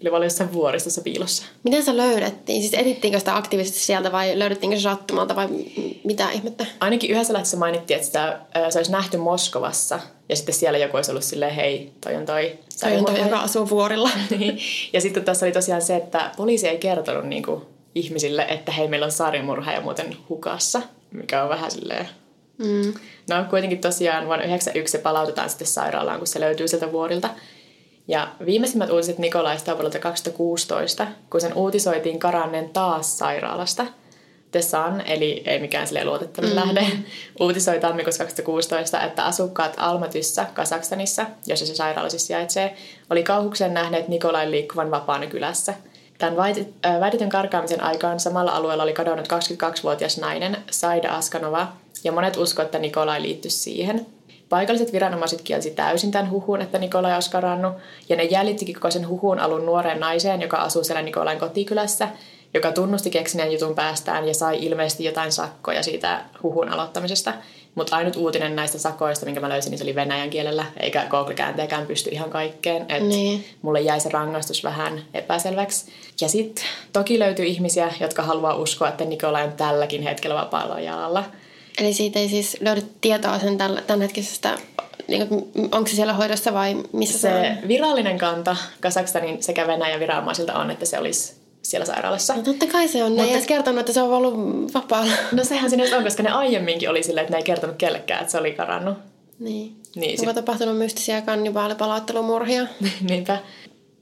Eli 0.00 0.10
vaan 0.10 0.22
jossain 0.22 0.52
vuoristossa 0.52 1.00
piilossa. 1.00 1.42
Miten 1.62 1.84
se 1.84 1.96
löydettiin? 1.96 2.62
Siis 2.62 2.74
etittiinkö 2.74 3.18
sitä 3.18 3.36
aktiivisesti 3.36 3.80
sieltä 3.80 4.12
vai 4.12 4.38
löydettiinkö 4.38 4.76
se 4.76 4.82
sattumalta 4.82 5.36
vai 5.36 5.48
mitä 6.04 6.30
ihmettä? 6.30 6.66
Ainakin 6.80 7.10
yhdessä 7.10 7.32
lähteessä 7.32 7.56
mainittiin, 7.56 7.96
että 7.96 8.06
sitä, 8.06 8.40
se 8.70 8.78
olisi 8.78 8.92
nähty 8.92 9.16
Moskovassa. 9.16 10.00
Ja 10.28 10.36
sitten 10.36 10.54
siellä 10.54 10.78
joku 10.78 10.96
olisi 10.96 11.10
ollut 11.10 11.24
silleen, 11.24 11.54
hei, 11.54 11.92
toi 12.00 12.16
on 12.16 12.26
toi. 12.26 12.58
Toi 12.80 12.96
on 12.96 13.04
toi, 13.04 13.20
joka 13.20 13.40
asuu 13.40 13.70
vuorilla. 13.70 14.10
Niin. 14.38 14.58
ja 14.92 15.00
sitten 15.00 15.24
tässä 15.24 15.46
oli 15.46 15.52
tosiaan 15.52 15.82
se, 15.82 15.96
että 15.96 16.30
poliisi 16.36 16.68
ei 16.68 16.78
kertonut 16.78 17.24
niin 17.24 17.42
kuin, 17.42 17.62
ihmisille, 17.94 18.42
että 18.42 18.72
hei, 18.72 18.88
meillä 18.88 19.06
on 19.06 19.12
sarjamurha 19.12 19.72
ja 19.72 19.80
muuten 19.80 20.16
hukassa, 20.28 20.82
mikä 21.10 21.42
on 21.42 21.48
vähän 21.48 21.70
silleen... 21.70 22.08
Mm. 22.58 22.94
No 23.28 23.44
kuitenkin 23.50 23.78
tosiaan 23.78 24.26
vuonna 24.26 24.44
1991 24.44 24.92
se 24.92 24.98
palautetaan 24.98 25.50
sitten 25.50 25.66
sairaalaan, 25.66 26.18
kun 26.18 26.26
se 26.26 26.40
löytyy 26.40 26.68
sieltä 26.68 26.92
vuorilta. 26.92 27.30
Ja 28.08 28.28
viimeisimmät 28.46 28.90
uutiset 28.90 29.18
Nikolaista 29.18 29.72
on 29.72 29.78
vuodelta 29.78 29.98
2016, 29.98 31.06
kun 31.30 31.40
sen 31.40 31.54
uutisoitiin 31.54 32.18
karanneen 32.18 32.70
taas 32.70 33.18
sairaalasta. 33.18 33.86
The 34.50 34.62
Sun, 34.62 35.00
eli 35.06 35.42
ei 35.46 35.58
mikään 35.58 35.86
sille 35.86 36.04
luotettavin 36.04 36.50
mm. 36.50 36.56
lähde, 36.56 36.86
uutisoi 37.40 37.80
tammikuussa 37.80 38.24
2016, 38.24 39.00
että 39.00 39.24
asukkaat 39.24 39.74
Almatyssä, 39.76 40.46
Kasakstanissa, 40.54 41.26
jossa 41.46 41.66
se 41.66 41.74
sairaala 41.74 42.08
siis 42.08 42.26
sijaitsee, 42.26 42.76
oli 43.10 43.22
kauhuksen 43.22 43.74
nähneet 43.74 44.08
Nikolain 44.08 44.50
liikkuvan 44.50 44.90
vapaana 44.90 45.26
kylässä. 45.26 45.74
Tämän 46.18 46.36
väitet- 46.36 47.00
väitetyn 47.00 47.28
karkaamisen 47.28 47.82
aikaan 47.82 48.20
samalla 48.20 48.52
alueella 48.52 48.82
oli 48.82 48.92
kadonnut 48.92 49.28
22-vuotias 49.28 50.18
nainen, 50.18 50.56
Saida 50.70 51.08
Askanova, 51.10 51.72
ja 52.04 52.12
monet 52.12 52.36
uskovat, 52.36 52.66
että 52.66 52.78
Nikolai 52.78 53.22
liittyi 53.22 53.50
siihen. 53.50 54.06
Paikalliset 54.48 54.92
viranomaiset 54.92 55.42
kielsi 55.42 55.70
täysin 55.70 56.10
tämän 56.10 56.30
huhun, 56.30 56.60
että 56.60 56.78
Nikolai 56.78 57.14
olisi 57.14 57.30
karannut, 57.30 57.74
ja 58.08 58.16
ne 58.16 58.24
jäljittikin 58.24 58.74
koko 58.74 58.90
sen 58.90 59.08
huhun 59.08 59.38
alun 59.38 59.66
nuoreen 59.66 60.00
naiseen, 60.00 60.42
joka 60.42 60.56
asuu 60.56 60.84
siellä 60.84 61.02
Nikolain 61.02 61.38
kotikylässä, 61.38 62.08
joka 62.54 62.72
tunnusti 62.72 63.10
keksineen 63.10 63.52
jutun 63.52 63.74
päästään 63.74 64.28
ja 64.28 64.34
sai 64.34 64.64
ilmeisesti 64.64 65.04
jotain 65.04 65.32
sakkoja 65.32 65.82
siitä 65.82 66.24
huhun 66.42 66.68
aloittamisesta. 66.68 67.32
Mutta 67.74 67.96
ainut 67.96 68.16
uutinen 68.16 68.56
näistä 68.56 68.78
sakoista, 68.78 69.26
minkä 69.26 69.40
mä 69.40 69.48
löysin, 69.48 69.70
niin 69.70 69.78
se 69.78 69.84
oli 69.84 69.94
venäjän 69.94 70.30
kielellä, 70.30 70.64
eikä 70.80 71.06
Google-käänteekään 71.10 71.86
pysty 71.86 72.10
ihan 72.10 72.30
kaikkeen. 72.30 72.86
Et 72.88 73.02
Niin. 73.02 73.44
Mulle 73.62 73.80
jäi 73.80 74.00
se 74.00 74.08
rangaistus 74.08 74.64
vähän 74.64 75.02
epäselväksi. 75.14 75.92
Ja 76.20 76.28
sitten 76.28 76.64
toki 76.92 77.18
löytyy 77.18 77.44
ihmisiä, 77.44 77.92
jotka 78.00 78.22
haluaa 78.22 78.54
uskoa, 78.54 78.88
että 78.88 79.04
Nikolai 79.04 79.44
on 79.44 79.52
tälläkin 79.52 80.02
hetkellä 80.02 80.36
vapaalla 80.36 80.80
jalalla. 80.80 81.24
Eli 81.80 81.92
siitä 81.92 82.18
ei 82.18 82.28
siis 82.28 82.56
löydy 82.60 82.82
tietoa 83.00 83.38
sen 83.38 83.58
tämänhetkisestä, 83.86 84.58
niin 85.08 85.28
kuin, 85.28 85.50
onko 85.72 85.86
se 85.86 85.96
siellä 85.96 86.12
hoidossa 86.12 86.54
vai 86.54 86.76
missä 86.92 87.18
se, 87.18 87.28
Se 87.28 87.56
on? 87.62 87.68
virallinen 87.68 88.18
kanta 88.18 88.56
Kasakstanin 88.80 89.42
sekä 89.42 89.66
Venäjän 89.66 90.00
viranomaisilta 90.00 90.54
on, 90.54 90.70
että 90.70 90.86
se 90.86 90.98
olisi 90.98 91.34
siellä 91.62 91.86
sairaalassa. 91.86 92.36
No 92.36 92.42
totta 92.42 92.66
kai 92.66 92.88
se 92.88 93.04
on. 93.04 93.16
Ne 93.16 93.22
ei 93.22 93.26
Mutta- 93.26 93.36
edes 93.36 93.46
kertonut, 93.48 93.80
että 93.80 93.92
se 93.92 94.02
on 94.02 94.12
ollut 94.12 94.34
vapaalla. 94.74 95.12
No 95.32 95.44
sehän 95.44 95.70
se 95.70 95.76
nyt 95.76 95.92
on, 95.92 96.04
koska 96.04 96.22
ne 96.22 96.30
aiemminkin 96.30 96.90
oli 96.90 97.02
silleen, 97.02 97.22
että 97.24 97.32
ne 97.32 97.38
ei 97.38 97.44
kertonut 97.44 97.76
kellekään, 97.76 98.20
että 98.20 98.30
se 98.32 98.38
oli 98.38 98.52
karannut. 98.52 98.98
Niin. 99.38 99.76
Niin, 99.94 100.20
Onko 100.20 100.32
tapahtunut 100.32 100.78
mystisiä 100.78 101.20
kannibaalipalauttelumurhia? 101.22 102.66
Niinpä. 103.08 103.38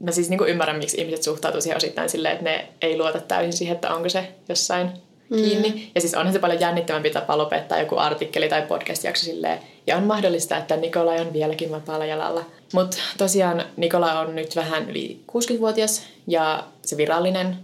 Mä 0.01 0.13
siis 0.13 0.31
niin 0.31 0.49
ymmärrän, 0.49 0.79
miksi 0.79 1.01
ihmiset 1.01 1.23
suhtautuu 1.23 1.61
siihen 1.61 1.77
osittain 1.77 2.11
silleen, 2.11 2.33
että 2.33 2.45
ne 2.45 2.69
ei 2.83 2.99
luota 2.99 3.21
täysin 3.21 3.53
siihen, 3.53 3.75
että 3.75 3.95
onko 3.95 4.09
se 4.09 4.29
jossain 4.49 4.91
kiinni. 5.29 5.91
Ja 5.95 6.01
siis 6.01 6.15
onhan 6.15 6.33
se 6.33 6.39
paljon 6.39 6.61
jännittävämpi 6.61 7.11
tapa 7.11 7.39
lopettaa 7.39 7.81
joku 7.81 7.97
artikkeli 7.97 8.49
tai 8.49 8.63
podcast-jakso 8.63 9.25
silleen. 9.25 9.59
Ja 9.87 9.97
on 9.97 10.03
mahdollista, 10.03 10.57
että 10.57 10.77
Nikolai 10.77 11.21
on 11.21 11.33
vieläkin 11.33 11.71
vapaalla 11.71 12.05
jalalla. 12.05 12.45
Mutta 12.73 12.97
tosiaan 13.19 13.63
Nikolai 13.77 14.27
on 14.27 14.37
nyt 14.37 14.57
vähän 14.57 14.91
yli 14.91 15.21
60-vuotias 15.33 16.03
ja 16.27 16.65
se 16.83 16.97
virallinen 16.97 17.57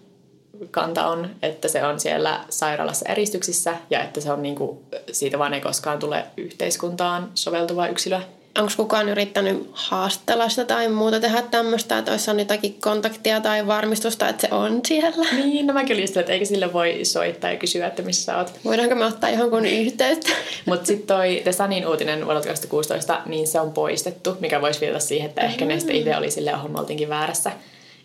kanta 0.71 1.07
on, 1.07 1.31
että 1.42 1.69
se 1.69 1.85
on 1.85 2.00
siellä 2.00 2.45
sairaalassa 2.49 3.09
eristyksissä 3.09 3.76
ja 3.90 4.02
että 4.02 4.21
se 4.21 4.33
on 4.33 4.42
niinku, 4.42 4.83
siitä 5.12 5.38
vaan 5.38 5.54
ei 5.54 5.61
koskaan 5.61 5.99
tule 5.99 6.25
yhteiskuntaan 6.37 7.31
soveltuva 7.35 7.88
yksilö. 7.88 8.21
Onko 8.59 8.73
kukaan 8.76 9.09
yrittänyt 9.09 9.71
haastella 9.73 10.49
sitä 10.49 10.64
tai 10.64 10.88
muuta 10.88 11.21
tehdä 11.21 11.42
tämmöistä, 11.42 11.99
että 11.99 12.11
olisi 12.11 12.25
saanut 12.25 12.40
jotakin 12.40 12.80
kontaktia 12.80 13.40
tai 13.40 13.66
varmistusta, 13.66 14.28
että 14.28 14.47
se 14.47 14.54
on 14.54 14.80
siellä? 14.87 15.26
Niin, 15.32 15.66
no 15.66 15.75
mäkin 15.75 15.97
olin 15.97 16.09
sitä, 16.09 16.21
että 16.21 16.32
eikö 16.32 16.44
sille 16.44 16.73
voi 16.73 17.04
soittaa 17.04 17.50
ja 17.50 17.56
kysyä, 17.56 17.87
että 17.87 18.02
missä 18.02 18.25
sä 18.25 18.38
oot. 18.38 18.52
Voidaanko 18.64 18.94
me 18.94 19.04
ottaa 19.04 19.30
johonkin 19.30 19.87
yhteyttä? 19.87 20.30
Mutta 20.66 20.87
sitten 20.87 21.06
toi 21.06 21.40
The 21.42 21.52
Sunin 21.52 21.88
uutinen 21.88 22.25
vuodelta 22.26 22.49
2016, 22.49 23.23
niin 23.26 23.47
se 23.47 23.61
on 23.61 23.73
poistettu, 23.73 24.37
mikä 24.40 24.61
voisi 24.61 24.80
viitata 24.80 25.00
siihen, 25.00 25.28
että 25.28 25.40
ehkä 25.40 25.64
ne 25.64 25.78
sitten 25.78 25.97
itse 25.97 26.16
oli 26.16 26.54
ohon 26.54 26.71
me 26.71 26.78
oltiinkin 26.78 27.09
väärässä. 27.09 27.52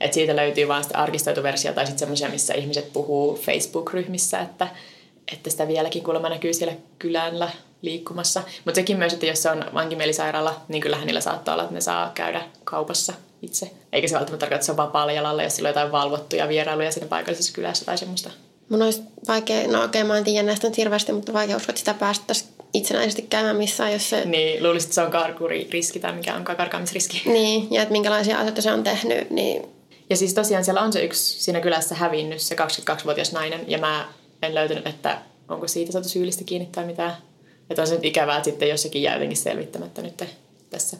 Että 0.01 0.15
siitä 0.15 0.35
löytyy 0.35 0.67
vaan 0.67 0.83
sitten 0.83 0.99
arkistoitu 0.99 1.43
versio 1.43 1.73
tai 1.73 1.85
sitten 1.85 1.99
semmoisia, 1.99 2.29
missä 2.29 2.53
ihmiset 2.53 2.93
puhuu 2.93 3.35
Facebook-ryhmissä, 3.35 4.39
että, 4.39 4.67
että 5.31 5.49
sitä 5.49 5.67
vieläkin 5.67 6.03
kuulemma 6.03 6.29
näkyy 6.29 6.53
siellä 6.53 6.75
kylällä 6.99 7.49
liikkumassa. 7.81 8.41
Mutta 8.65 8.75
sekin 8.75 8.97
myös, 8.97 9.13
että 9.13 9.25
jos 9.25 9.43
se 9.43 9.49
on 9.49 9.65
vankimielisairaala, 9.73 10.61
niin 10.67 10.81
kyllähän 10.81 11.07
niillä 11.07 11.21
saattaa 11.21 11.53
olla, 11.53 11.63
että 11.63 11.75
ne 11.75 11.81
saa 11.81 12.11
käydä 12.15 12.41
kaupassa 12.63 13.13
itse. 13.41 13.71
Eikä 13.93 14.07
se 14.07 14.15
välttämättä 14.15 14.39
tarkoita, 14.39 14.55
että 14.55 14.65
se 14.65 14.71
on 14.71 14.77
vapaalla 14.77 15.11
jalalla, 15.11 15.43
jos 15.43 15.55
sillä 15.55 15.67
on 15.67 15.69
jotain 15.69 15.91
valvottuja 15.91 16.47
vierailuja 16.47 16.91
siinä 16.91 17.07
paikallisessa 17.07 17.53
kylässä 17.53 17.85
tai 17.85 17.97
semmoista. 17.97 18.29
Mun 18.69 18.81
olisi 18.81 19.01
vaikea, 19.27 19.67
no 19.67 19.83
okei 19.83 20.03
mä 20.03 20.17
en 20.17 20.23
tiedä 20.23 20.45
näistä 20.45 20.67
nyt 20.67 20.77
hirveästi, 20.77 21.11
mutta 21.11 21.33
vaikea 21.33 21.57
uskoa, 21.57 21.71
että 21.71 21.79
sitä 21.79 21.93
päästäisiin 21.93 22.49
itsenäisesti 22.73 23.21
käymään 23.21 23.55
missään, 23.55 23.93
jos 23.93 24.09
se... 24.09 24.25
Niin, 24.25 24.63
luulisit, 24.63 24.87
että 24.87 24.95
se 24.95 25.01
on 25.01 25.11
karkuriski 25.11 25.99
tai 25.99 26.11
mikä 26.11 26.35
on 26.35 26.43
karkaamisriski. 26.43 27.21
Niin, 27.37 27.67
ja 27.71 27.81
että 27.81 27.91
minkälaisia 27.91 28.37
asioita 28.37 28.61
se 28.61 28.71
on 28.71 28.83
tehnyt, 28.83 29.29
niin 29.29 29.65
Ja 30.09 30.17
siis 30.17 30.33
tosiaan 30.33 30.63
siellä 30.63 30.81
on 30.81 30.93
se 30.93 31.03
yksi 31.03 31.43
siinä 31.43 31.59
kylässä 31.59 31.95
hävinnyt, 31.95 32.41
se 32.41 32.55
22-vuotias 32.55 33.31
nainen, 33.31 33.61
ja 33.67 33.77
mä 33.77 34.07
en 34.41 34.55
löytänyt, 34.55 34.87
että 34.87 35.17
onko 35.49 35.67
siitä 35.67 35.91
saatu 35.91 36.09
syyllistä 36.09 36.43
kiinni 36.43 36.69
tai 36.71 36.85
mitään. 36.85 37.17
Että 37.69 37.81
on 37.81 37.87
se 37.87 37.95
nyt 37.95 38.05
ikävää, 38.05 38.37
että 38.37 38.49
sitten 38.49 38.69
jossakin 38.69 39.01
jää 39.01 39.13
jotenkin 39.13 39.37
selvittämättä 39.37 40.01
nyt. 40.01 40.23
tässä. 40.69 40.97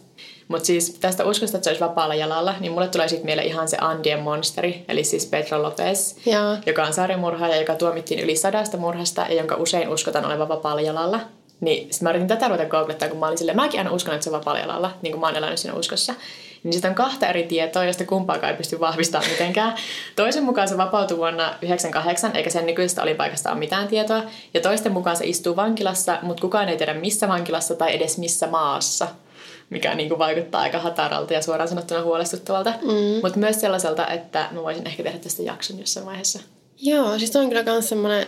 Mutta 0.48 0.65
siis 0.65 0.89
tästä 1.00 1.25
uskosta, 1.25 1.58
että 1.58 1.63
se 1.63 1.70
olisi 1.70 1.84
vapaalla 1.84 2.15
jalalla, 2.15 2.56
niin 2.60 2.72
mulle 2.72 2.88
tulee 2.88 3.08
sitten 3.08 3.25
mieleen 3.25 3.48
ihan 3.48 3.67
se 3.67 3.77
Andien 3.82 4.20
monsteri, 4.20 4.86
eli 4.88 5.03
siis 5.03 5.25
Pedro 5.25 5.63
Lopez, 5.63 6.15
Joo. 6.25 6.58
joka 6.65 6.84
on 6.84 6.94
sarjamurhaaja, 6.94 7.56
joka 7.56 7.75
tuomittiin 7.75 8.20
yli 8.20 8.36
sadasta 8.36 8.77
murhasta 8.77 9.22
ja 9.29 9.34
jonka 9.34 9.56
usein 9.56 9.89
uskotaan 9.89 10.25
olevan 10.25 10.50
vapaalla 10.50 10.82
jalalla. 10.82 11.20
Niin 11.62 11.94
sitten 11.94 12.06
mä 12.06 12.10
yritin 12.10 12.27
tätä 12.27 12.48
ruveta 12.48 12.70
googlettaa, 12.70 13.10
kun 13.10 13.20
mä 13.20 13.25
olin 13.27 13.38
silleen, 13.38 13.56
mäkin 13.56 13.79
aina 13.79 13.91
uskon, 13.91 14.13
että 14.13 14.24
se 14.24 14.29
on 14.29 14.39
vapaalla 14.39 14.62
jalalla, 14.62 14.91
niin 15.01 15.12
kuin 15.12 15.22
mä 15.22 15.27
oon 15.27 15.36
elänyt 15.36 15.60
siinä 15.60 15.77
uskossa. 15.77 16.13
Niin 16.64 16.74
sitten 16.74 16.90
on 16.90 16.96
kahta 16.96 17.28
eri 17.28 17.44
tietoa, 17.44 17.84
joista 17.84 18.06
kumpaakaan 18.06 18.52
ei 18.52 18.58
pysty 18.58 18.80
vahvistamaan 18.80 19.32
mitenkään. 19.32 19.76
Toisen 20.16 20.44
mukaan 20.44 20.68
se 20.68 20.78
vapautui 20.78 21.18
vuonna 21.18 21.44
1998, 21.44 22.36
eikä 22.36 22.50
sen 22.50 22.66
nykyisestä 22.66 23.02
paikasta 23.18 23.52
ole 23.52 23.60
mitään 23.60 23.88
tietoa. 23.88 24.24
Ja 24.54 24.62
toisten 24.62 24.92
mukaan 24.92 25.18
se 25.18 25.26
istuu 25.26 25.56
vankilassa, 25.56 26.20
mutta 26.22 26.42
kukaan 26.42 26.70
ei 26.70 26.78
tiedä 26.78 26.94
missä 26.94 27.28
vankilassa 27.28 27.76
tai 27.76 27.96
edes 27.96 28.18
missä 28.18 28.48
maassa 28.48 29.08
mikä 29.70 29.96
niin 29.96 30.10
kuin 30.10 30.20
vaikuttaa 30.20 30.62
aika 30.62 30.80
hataralta 30.80 31.34
ja 31.34 31.42
suoraan 31.42 31.68
sanottuna 31.68 32.04
huolestuttavalta. 32.04 32.74
Mm. 32.82 33.22
Mutta 33.24 33.40
myös 33.40 33.62
sellaiselta, 33.62 34.08
että 34.08 34.50
mä 34.52 34.64
voisin 34.64 34.88
ehkä 34.88 35.04
tehdä 35.04 35.20
tästä 35.20 35.44
jakson 35.44 35.80
jossain 35.80 36.06
vaiheessa. 36.06 36.40
Joo, 36.82 37.20
siis 37.20 37.36
on 37.36 37.50
kyllä 37.50 37.64
myös 37.64 37.90
semmoinen, 37.90 38.28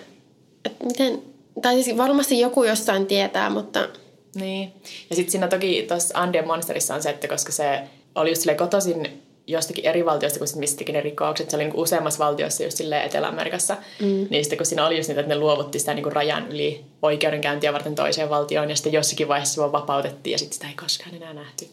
että 0.65 0.85
miten, 0.85 1.21
tai 1.61 1.83
siis 1.83 1.97
varmasti 1.97 2.39
joku 2.39 2.63
jossain 2.63 3.05
tietää, 3.05 3.49
mutta... 3.49 3.87
Niin. 4.35 4.73
Ja 5.09 5.15
sitten 5.15 5.31
siinä 5.31 5.47
toki 5.47 5.85
tuossa 5.87 6.19
Andien 6.19 6.47
Monsterissa 6.47 6.95
on 6.95 7.03
se, 7.03 7.09
että 7.09 7.27
koska 7.27 7.51
se 7.51 7.81
oli 8.15 8.29
just 8.29 8.45
kotoisin 8.57 9.23
jostakin 9.47 9.85
eri 9.85 10.05
valtiosta, 10.05 10.39
kun 10.39 10.47
sit 10.47 10.57
mistä 10.57 10.77
teki 10.77 10.91
ne 10.91 11.01
rikokset. 11.01 11.49
Se 11.49 11.55
oli 11.55 11.63
niin 11.63 11.75
useammassa 11.75 12.25
valtiossa 12.25 12.63
just 12.63 12.77
silleen 12.77 13.05
Etelä-Amerikassa. 13.05 13.77
Mm. 13.99 14.27
Niin 14.29 14.43
sitten 14.43 14.57
kun 14.57 14.65
siinä 14.65 14.85
oli 14.85 14.97
just 14.97 15.09
niitä, 15.09 15.21
että 15.21 15.33
ne 15.33 15.39
luovutti 15.39 15.79
sitä 15.79 15.93
niin 15.93 16.11
rajan 16.11 16.51
yli 16.51 16.85
oikeudenkäyntiä 17.01 17.73
varten 17.73 17.95
toiseen 17.95 18.29
valtioon 18.29 18.69
ja 18.69 18.75
sitten 18.75 18.93
jossakin 18.93 19.27
vaiheessa 19.27 19.53
se 19.53 19.61
vaan 19.61 19.71
vapautettiin 19.71 20.31
ja 20.31 20.37
sitten 20.37 20.53
sitä 20.53 20.67
ei 20.67 20.73
koskaan 20.73 21.15
enää 21.15 21.33
nähty. 21.33 21.67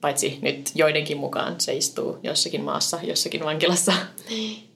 Paitsi 0.00 0.38
nyt 0.42 0.70
joidenkin 0.74 1.16
mukaan 1.16 1.54
se 1.58 1.74
istuu 1.74 2.18
jossakin 2.22 2.60
maassa, 2.60 2.98
jossakin 3.02 3.44
vankilassa. 3.44 3.92
Niin. 4.28 4.68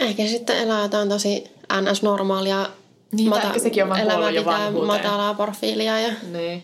Ehkä 0.00 0.26
sitten 0.26 0.58
elää 0.58 0.82
jotain 0.82 1.08
tosi 1.08 1.44
ns-normaalia 1.80 2.68
niin, 3.12 3.28
mata- 3.28 3.58
sekin 3.58 3.84
on 3.84 3.98
elämää 3.98 4.30
jo 4.30 4.44
matalaa 4.86 5.34
profiilia. 5.34 6.00
Ja... 6.00 6.12
Niin. 6.32 6.62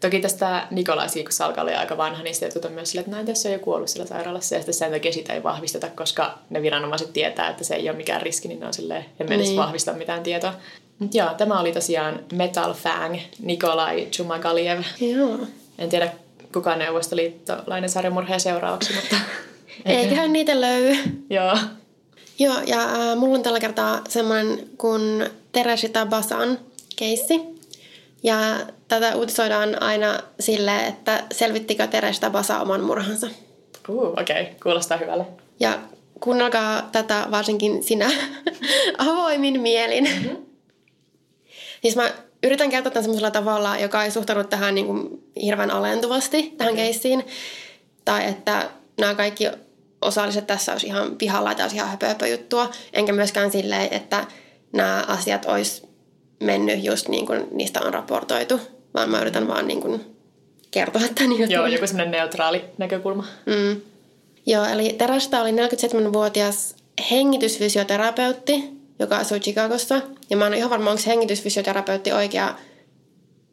Toki 0.00 0.20
tästä 0.20 0.66
Nikolaisia, 0.70 1.22
kun 1.22 1.32
se 1.32 1.44
alkaa 1.44 1.64
olla 1.64 1.78
aika 1.78 1.96
vanha, 1.96 2.22
niin 2.22 2.34
sitten 2.34 2.66
on 2.66 2.72
myös 2.72 2.90
sille, 2.90 3.00
että 3.00 3.10
näin 3.10 3.26
tässä 3.26 3.48
on 3.48 3.52
jo 3.52 3.58
kuollut 3.58 3.88
sillä 3.88 4.06
sairaalassa 4.06 4.54
ja 4.54 4.60
sitten 4.60 4.74
sen 4.74 4.92
takia 4.92 5.12
sitä 5.12 5.34
ei 5.34 5.42
vahvisteta, 5.42 5.88
koska 5.88 6.38
ne 6.50 6.62
viranomaiset 6.62 7.12
tietää, 7.12 7.48
että 7.48 7.64
se 7.64 7.74
ei 7.74 7.88
ole 7.88 7.96
mikään 7.96 8.22
riski, 8.22 8.48
niin 8.48 8.60
ne 8.60 8.66
on 8.66 8.74
silleen, 8.74 9.04
emme 9.20 9.36
niin. 9.36 9.46
edes 9.46 9.56
vahvista 9.56 9.92
mitään 9.92 10.22
tietoa. 10.22 10.54
Mutta 10.98 11.18
joo, 11.18 11.34
tämä 11.34 11.60
oli 11.60 11.72
tosiaan 11.72 12.20
Metal 12.32 12.74
Fang, 12.74 13.18
Nikolai 13.38 14.06
Chumagaliev. 14.10 14.82
Joo. 15.00 15.38
En 15.78 15.88
tiedä, 15.88 16.12
kuka 16.52 16.76
neuvostoliittolainen 16.76 17.90
sarjamurheen 17.90 18.40
seuraavaksi, 18.40 18.92
mutta... 18.94 19.16
Eiköhän 19.84 20.32
niitä 20.32 20.60
löy. 20.60 20.96
joo. 21.30 21.58
Joo, 22.38 22.56
ja 22.66 22.84
äh, 22.84 23.16
mulla 23.16 23.36
on 23.36 23.42
tällä 23.42 23.60
kertaa 23.60 24.00
semmoinen 24.08 24.70
kuin 24.78 25.30
Teresita 25.52 26.06
Basan 26.06 26.58
keissi. 26.96 27.40
Ja 28.22 28.36
tätä 28.88 29.16
uutisoidaan 29.16 29.82
aina 29.82 30.20
sille, 30.40 30.86
että 30.86 31.24
selvittikö 31.32 31.86
Terestä 31.86 32.30
Basa 32.30 32.60
oman 32.60 32.80
murhansa. 32.80 33.26
Uh, 33.88 34.06
okei. 34.06 34.42
Okay. 34.42 34.54
Kuulostaa 34.62 34.98
hyvälle. 34.98 35.26
Ja 35.60 35.78
kuunnelkaa 36.20 36.88
tätä 36.92 37.26
varsinkin 37.30 37.82
sinä 37.82 38.10
avoimin 38.98 39.60
mielin. 39.60 40.04
Mm-hmm. 40.04 40.36
Siis 41.82 41.96
mä 41.96 42.12
yritän 42.42 42.70
kertoa 42.70 42.92
tämän 42.92 43.04
semmoisella 43.04 43.30
tavalla, 43.30 43.78
joka 43.78 44.04
ei 44.04 44.10
suhtaudu 44.10 44.44
tähän 44.44 44.74
niin 44.74 44.86
kuin 44.86 45.24
hirveän 45.42 45.70
alentuvasti, 45.70 46.54
tähän 46.56 46.72
okay. 46.72 46.84
keissiin. 46.84 47.26
Tai 48.04 48.26
että 48.28 48.70
nämä 49.00 49.14
kaikki 49.14 49.48
osalliset 50.02 50.46
tässä 50.46 50.72
olisi 50.72 50.86
ihan 50.86 51.16
pihalla 51.16 51.54
tai 51.54 51.64
olisi 51.64 51.76
ihan 51.76 51.88
höpö, 51.88 52.06
höpö 52.06 52.26
juttua. 52.26 52.70
Enkä 52.92 53.12
myöskään 53.12 53.50
silleen, 53.50 53.88
että 53.90 54.24
nämä 54.72 55.04
asiat 55.08 55.44
olisi 55.44 55.88
mennyt 56.40 56.84
just 56.84 57.08
niin 57.08 57.26
kuin 57.26 57.46
niistä 57.50 57.80
on 57.80 57.94
raportoitu, 57.94 58.60
vaan 58.96 59.10
mä 59.10 59.20
yritän 59.20 59.48
vaan 59.48 59.68
niin 59.68 59.80
kuin 59.80 60.16
kertoa 60.70 61.02
tämän 61.14 61.32
jutun. 61.32 61.50
Joo, 61.50 61.66
joku 61.66 61.86
semmoinen 61.86 62.10
neutraali 62.10 62.64
näkökulma. 62.78 63.24
Mm. 63.46 63.80
Joo, 64.46 64.64
eli 64.64 64.92
Terasta 64.98 65.40
oli 65.40 65.50
47-vuotias 65.50 66.76
hengitysfysioterapeutti, 67.10 68.64
joka 68.98 69.16
asui 69.16 69.40
Chicagossa. 69.40 70.00
Ja 70.30 70.36
mä 70.36 70.46
en 70.46 70.50
ole 70.50 70.56
ihan 70.56 70.70
varma, 70.70 70.90
onko 70.90 71.02
hengitysfysioterapeutti 71.06 72.12
oikea 72.12 72.54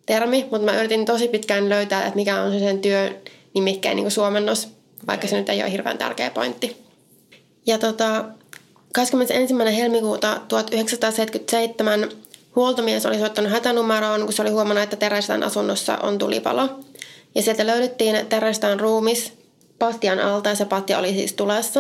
termi, 0.06 0.48
mutta 0.52 0.66
mä 0.66 0.78
yritin 0.78 1.06
tosi 1.06 1.28
pitkään 1.28 1.70
löytää, 1.70 2.04
että 2.04 2.16
mikä 2.16 2.42
on 2.42 2.52
se 2.52 2.60
sen 2.60 2.80
työn 2.80 3.16
nimikkeen 3.54 3.96
niin 3.96 4.12
suomennos, 4.12 4.70
vaikka 5.08 5.28
se 5.28 5.38
nyt 5.38 5.50
ei 5.50 5.62
ole 5.62 5.72
hirveän 5.72 5.98
tärkeä 5.98 6.30
pointti. 6.30 6.84
Ja 7.66 7.78
tota, 7.78 8.26
21. 8.94 9.56
helmikuuta 9.76 10.42
1977 10.48 12.10
Huoltomies 12.56 13.06
oli 13.06 13.20
soittanut 13.20 13.52
hätänumeroon, 13.52 14.22
kun 14.24 14.34
se 14.34 14.42
oli 14.42 14.52
huomannut, 14.52 14.84
että 14.84 14.96
Terestan 14.96 15.44
asunnossa 15.44 15.98
on 15.98 16.18
tulipalo. 16.18 16.70
Ja 17.36 17.42
sieltä 17.42 17.68
löydettiin 17.68 18.26
Terestan 18.30 18.80
ruumis 18.80 19.34
pattian 19.80 20.20
alta 20.20 20.50
ja 20.50 20.56
se 20.56 20.66
pattia 20.66 21.00
oli 21.00 21.14
siis 21.14 21.34
tulessa. 21.34 21.80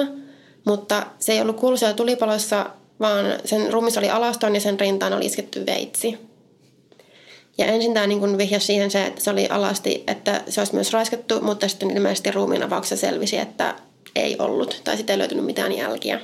Mutta 0.65 1.05
se 1.19 1.33
ei 1.33 1.41
ollut 1.41 1.59
siellä 1.75 1.95
tulipalossa, 1.95 2.65
vaan 2.99 3.25
sen 3.45 3.73
ruumis 3.73 3.97
oli 3.97 4.09
alaston 4.09 4.55
ja 4.55 4.61
sen 4.61 4.79
rintaan 4.79 5.13
oli 5.13 5.25
isketty 5.25 5.65
veitsi. 5.65 6.17
Ja 7.57 7.65
ensin 7.65 7.93
tämä 7.93 8.07
niin 8.07 8.37
vihjasi 8.37 8.65
siihen 8.65 8.91
se, 8.91 9.05
että 9.05 9.21
se 9.21 9.29
oli 9.29 9.47
alasti, 9.47 10.03
että 10.07 10.41
se 10.49 10.61
olisi 10.61 10.75
myös 10.75 10.93
raiskattu, 10.93 11.41
mutta 11.41 11.67
sitten 11.67 11.91
ilmeisesti 11.91 12.31
ruumiin 12.31 12.63
avauksessa 12.63 13.07
selvisi, 13.07 13.37
että 13.37 13.75
ei 14.15 14.35
ollut 14.39 14.81
tai 14.83 14.97
sitten 14.97 15.13
ei 15.13 15.17
löytynyt 15.17 15.45
mitään 15.45 15.77
jälkiä. 15.77 16.19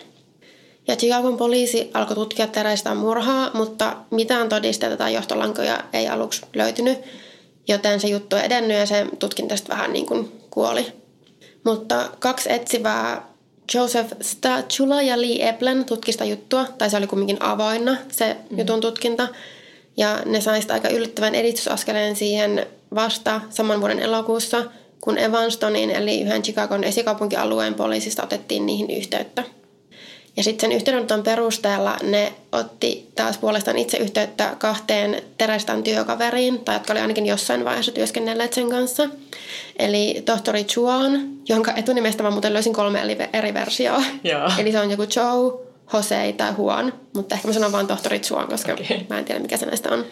Ja 0.88 0.96
Chicagon 0.96 1.38
poliisi 1.38 1.92
alkoi 1.94 2.16
tutkia 2.16 2.48
Terestan 2.48 2.98
murhaa, 2.98 3.52
mutta 3.54 3.96
mitään 4.12 4.50
todisteita 4.50 4.98
tai 4.98 5.14
johtolankoja 5.14 5.84
ei 5.94 6.08
aluksi 6.08 6.42
löytynyt, 6.56 7.00
joten 7.68 8.00
se 8.00 8.08
juttu 8.08 8.36
on 8.36 8.42
edennyt 8.42 8.78
ja 8.78 8.86
se 8.86 9.06
tutkinta 9.20 9.58
sitten 9.58 9.78
vähän 9.78 9.94
niin 9.94 10.06
kuin 10.06 10.32
kuoli. 10.50 10.86
Mutta 11.64 12.10
kaksi 12.20 12.52
etsivää 12.52 13.30
Joseph 13.74 14.14
Stachula 14.22 15.02
ja 15.02 15.22
Lee 15.22 15.50
Eplen 15.50 15.86
tutkista 15.86 16.26
juttua, 16.26 16.66
tai 16.78 16.90
se 16.90 16.98
oli 16.98 17.08
kumminkin 17.08 17.44
avoinna 17.44 17.98
se 18.12 18.38
mm. 18.50 18.60
jutun 18.60 18.82
tutkinta. 18.82 19.28
Ja 19.98 20.22
ne 20.26 20.42
sai 20.42 20.60
aika 20.70 20.90
yllättävän 20.90 21.36
edistysaskeleen 21.36 22.16
siihen 22.16 22.68
vasta 22.96 23.42
saman 23.50 23.80
vuoden 23.80 24.00
elokuussa, 24.00 24.66
kun 25.02 25.18
Evanstonin 25.18 25.90
eli 25.90 26.22
yhden 26.22 26.44
Chicagon 26.44 26.84
esikaupunkialueen 26.84 27.74
poliisista 27.74 28.24
otettiin 28.24 28.66
niihin 28.66 28.90
yhteyttä. 28.90 29.44
Ja 30.40 30.44
sitten 30.44 30.70
sen 30.70 30.78
yhteydenoton 30.78 31.24
perusteella 31.24 31.98
ne 32.04 32.34
otti 32.52 33.10
taas 33.16 33.38
puolestaan 33.38 33.78
itse 33.78 33.98
yhteyttä 33.98 34.56
kahteen 34.58 35.22
Terestan 35.38 35.84
työkaveriin, 35.84 36.60
tai 36.60 36.76
jotka 36.76 36.94
oli 36.94 37.00
ainakin 37.00 37.26
jossain 37.26 37.66
vaiheessa 37.66 37.92
työskennelleet 37.92 38.54
sen 38.54 38.70
kanssa. 38.70 39.10
Eli 39.80 40.22
tohtori 40.26 40.64
Chuan, 40.64 41.30
jonka 41.50 41.74
etunimestä 41.76 42.24
mä 42.24 42.32
muuten 42.32 42.54
löysin 42.54 42.74
kolme 42.74 43.18
eri 43.34 43.54
versioa. 43.54 44.04
Joo. 44.24 44.52
Eli 44.60 44.72
se 44.72 44.80
on 44.80 44.92
joku 44.92 45.04
Joe, 45.16 45.68
Jose 45.94 46.34
tai 46.38 46.54
Juan, 46.58 46.94
mutta 47.14 47.36
ehkä 47.36 47.48
mä 47.48 47.54
sanon 47.54 47.72
vaan 47.72 47.88
tohtori 47.88 48.20
Chuan, 48.20 48.48
koska 48.48 48.74
okay. 48.74 48.98
mä 49.10 49.20
en 49.20 49.26
tiedä 49.26 49.42
mikä 49.42 49.58
se 49.58 49.66
näistä 49.66 49.90
on. 49.90 50.06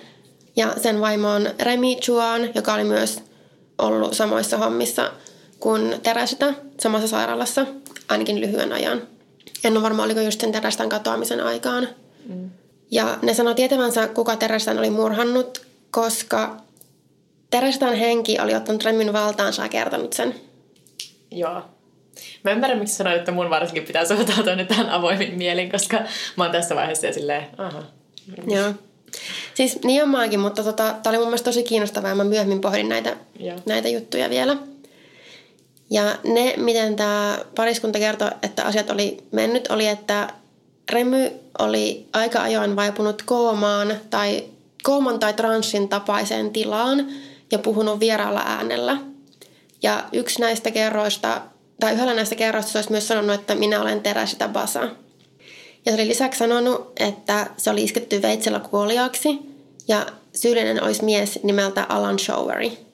Ja 0.56 0.74
sen 0.82 1.02
vaimo 1.02 1.30
on 1.30 1.50
Remi 1.60 1.96
Chuan, 1.96 2.50
joka 2.56 2.74
oli 2.74 2.84
myös 2.84 3.24
ollut 3.78 4.14
samoissa 4.14 4.58
hommissa 4.58 5.12
kuin 5.60 5.96
Teresita 6.04 6.54
samassa 6.80 7.08
sairaalassa, 7.08 7.66
ainakin 8.10 8.42
lyhyen 8.42 8.74
ajan. 8.74 9.17
En 9.64 9.74
ole 9.74 9.84
varma, 9.84 10.04
oliko 10.04 10.20
just 10.20 10.42
sen 10.42 10.52
Terestan 10.52 10.90
katoamisen 10.90 11.44
aikaan. 11.44 11.88
Mm. 12.30 12.50
Ja 12.92 13.18
ne 13.22 13.34
sanoi 13.34 13.56
tietävänsä, 13.56 14.08
kuka 14.08 14.36
Terestan 14.36 14.80
oli 14.80 14.90
murhannut, 14.90 15.66
koska 15.92 16.58
Terestan 17.50 17.96
henki 17.96 18.40
oli 18.40 18.56
ottanut 18.56 18.84
Remmin 18.84 19.14
valtaansa 19.14 19.62
ja 19.62 19.70
kertonut 19.70 20.14
sen. 20.14 20.36
Joo. 21.32 21.62
Mä 22.44 22.52
ymmärrän, 22.52 22.80
miksi 22.80 22.96
sanoit, 22.96 23.18
että 23.18 23.32
mun 23.32 23.50
varsinkin 23.50 23.84
pitää 23.84 24.06
suhtautua 24.06 24.56
nyt 24.56 24.68
tähän 24.68 24.90
avoimin 24.90 25.38
mielin, 25.38 25.72
koska 25.72 26.00
mä 26.36 26.44
oon 26.44 26.52
tässä 26.52 26.76
vaiheessa 26.76 27.08
ja 27.08 27.14
silleen, 27.14 27.48
aha. 27.58 27.84
Joo. 28.48 28.74
Siis 29.54 29.84
niin 29.84 30.04
on 30.04 30.10
maakin, 30.10 30.40
mutta 30.40 30.64
tota, 30.64 30.96
tää 31.04 31.10
oli 31.10 31.18
mun 31.18 31.28
mielestä 31.28 31.46
tosi 31.46 31.64
kiinnostavaa 31.64 32.10
ja 32.10 32.16
mä 32.16 32.24
myöhemmin 32.24 32.62
pohdin 32.62 32.90
näitä, 32.90 33.18
näitä 33.66 33.90
juttuja 33.90 34.30
vielä. 34.30 34.58
Ja 35.90 36.16
ne, 36.24 36.54
miten 36.58 36.96
tämä 36.96 37.40
pariskunta 37.56 38.00
kertoi, 38.00 38.32
että 38.44 38.64
asiat 38.64 38.90
oli 38.90 39.18
mennyt, 39.32 39.68
oli, 39.72 39.88
että 39.88 40.30
Remy 40.92 41.32
oli 41.60 42.08
aika 42.14 42.42
ajoin 42.42 42.76
vaipunut 42.76 43.22
koomaan 43.22 43.94
tai 44.10 44.44
kooman 44.84 45.20
tai 45.20 45.34
transsin 45.34 45.90
tapaiseen 45.90 46.52
tilaan 46.52 47.08
ja 47.52 47.60
puhunut 47.60 48.00
vieraalla 48.00 48.42
äänellä. 48.46 48.98
Ja 49.84 50.04
yksi 50.14 50.42
näistä 50.42 50.72
kerroista, 50.72 51.42
tai 51.80 51.94
yhdellä 51.94 52.14
näistä 52.14 52.36
kerroista 52.36 52.72
se 52.72 52.78
olisi 52.78 52.92
myös 52.92 53.08
sanonut, 53.08 53.36
että 53.36 53.56
minä 53.56 53.82
olen 53.82 54.02
Teräsitä 54.02 54.48
Basa. 54.48 54.82
Ja 55.86 55.92
se 55.92 55.94
oli 55.94 56.08
lisäksi 56.08 56.38
sanonut, 56.38 56.92
että 57.00 57.48
se 57.58 57.70
oli 57.70 57.84
isketty 57.84 58.22
veitsellä 58.22 58.60
kuoliaaksi 58.60 59.40
ja 59.88 60.06
syyllinen 60.36 60.84
olisi 60.84 61.04
mies 61.04 61.40
nimeltä 61.44 61.86
Alan 61.90 62.20
Showery. 62.20 62.87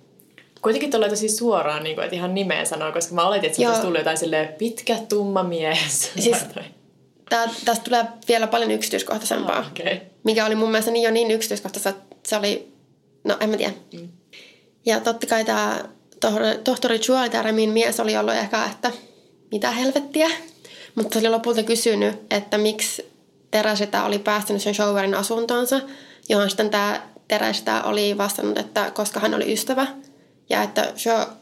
Kuitenkin 0.63 0.91
tulee 0.91 1.09
tosi 1.09 1.29
suoraan, 1.29 1.83
niin 1.83 1.95
kuin, 1.95 2.03
että 2.03 2.15
ihan 2.15 2.33
nimeen 2.33 2.65
sanoo, 2.65 2.91
koska 2.91 3.15
mä 3.15 3.27
oletin, 3.27 3.49
että 3.49 3.67
olisi 3.67 3.81
tullut 3.81 3.97
jotain 3.97 4.17
silleen 4.17 4.53
pitkä, 4.53 4.97
tumma 5.09 5.43
mies. 5.43 6.11
Siis, 6.19 6.37
tää, 7.29 7.49
tästä 7.65 7.83
tulee 7.83 8.05
vielä 8.27 8.47
paljon 8.47 8.71
yksityiskohtaisempaa, 8.71 9.59
oh, 9.59 9.67
okay. 9.67 9.97
mikä 10.23 10.45
oli 10.45 10.55
mun 10.55 10.71
mielestä 10.71 10.91
niin 10.91 11.03
jo 11.03 11.11
niin 11.11 11.31
yksityiskohtaista, 11.31 11.89
että 11.89 12.05
se 12.27 12.35
oli, 12.35 12.73
no 13.23 13.37
en 13.39 13.49
mä 13.49 13.57
tiedä. 13.57 13.73
Mm. 13.93 14.09
Ja 14.85 14.99
totta 14.99 15.27
kai 15.27 15.45
tämä 15.45 15.79
tohtori 16.63 16.99
Chualitaremin 16.99 17.69
mies 17.69 17.99
oli 17.99 18.17
ollut 18.17 18.33
ehkä, 18.33 18.65
että 18.65 18.91
mitä 19.51 19.71
helvettiä. 19.71 20.29
Mutta 20.95 21.13
se 21.13 21.19
oli 21.19 21.29
lopulta 21.29 21.63
kysynyt, 21.63 22.15
että 22.31 22.57
miksi 22.57 23.13
Teräsitä 23.51 24.03
oli 24.03 24.19
päästänyt 24.19 24.61
sen 24.61 24.75
Showerin 24.75 25.15
asuntoonsa, 25.15 25.81
johon 26.29 26.49
sitten 26.49 26.69
tämä 26.69 27.01
Teräsitä 27.27 27.83
oli 27.83 28.17
vastannut, 28.17 28.57
että 28.57 28.91
koska 28.91 29.19
hän 29.19 29.33
oli 29.33 29.53
ystävä 29.53 29.87
ja 30.49 30.63
että 30.63 30.93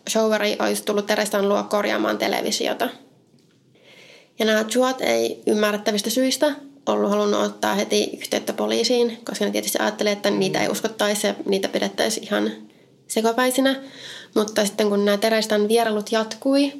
Showeri 0.09 0.57
olisi 0.59 0.83
tullut 0.83 1.05
Teräsitän 1.05 1.49
luo 1.49 1.63
korjaamaan 1.63 2.17
televisiota. 2.17 2.89
Ja 4.39 4.45
nämä 4.45 4.63
Chuat 4.63 5.01
ei 5.01 5.43
ymmärrettävistä 5.47 6.09
syistä 6.09 6.55
ollut 6.85 7.09
halunnut 7.09 7.41
ottaa 7.41 7.75
heti 7.75 8.09
yhteyttä 8.17 8.53
poliisiin, 8.53 9.17
koska 9.25 9.45
ne 9.45 9.51
tietysti 9.51 9.77
ajattelivat, 9.79 10.17
että 10.17 10.29
niitä 10.29 10.61
ei 10.61 10.69
uskottaisi 10.69 11.27
ja 11.27 11.35
niitä 11.45 11.67
pidettäisiin 11.67 12.23
ihan 12.23 12.51
sekopäisinä. 13.07 13.75
Mutta 14.35 14.65
sitten 14.65 14.89
kun 14.89 15.05
nämä 15.05 15.17
Terästän 15.17 15.67
vierailut 15.67 16.11
jatkui, 16.11 16.73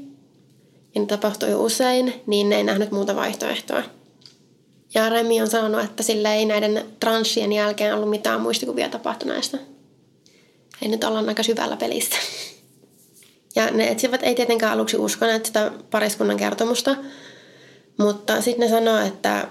ja 0.96 1.02
ne 1.02 1.08
tapahtui 1.08 1.54
usein, 1.54 2.14
niin 2.28 2.50
ne 2.50 2.56
ei 2.56 2.64
nähnyt 2.64 2.92
muuta 2.92 3.16
vaihtoehtoa. 3.16 3.84
Ja 4.94 5.10
Remi 5.10 5.42
on 5.42 5.48
sanonut, 5.48 5.84
että 5.84 6.04
sillä 6.04 6.34
ei 6.34 6.46
näiden 6.46 6.86
transsien 7.00 7.54
jälkeen 7.54 7.96
ollut 7.96 8.10
mitään 8.10 8.42
muistikuvia 8.42 8.90
tapahtuneesta. 8.90 9.58
Ei 10.82 10.88
nyt 10.88 11.04
olla 11.04 11.24
aika 11.28 11.44
syvällä 11.44 11.78
pelissä. 11.78 12.16
Ja 13.56 13.72
ne 13.72 13.88
etsivät 13.88 14.24
ei 14.24 14.36
tietenkään 14.36 14.72
aluksi 14.72 14.98
uskoneet 14.98 15.46
sitä 15.46 15.72
pariskunnan 15.92 16.38
kertomusta, 16.38 16.96
mutta 17.98 18.42
sitten 18.42 18.70
ne 18.70 18.78
sanoo, 18.78 19.06
että 19.06 19.48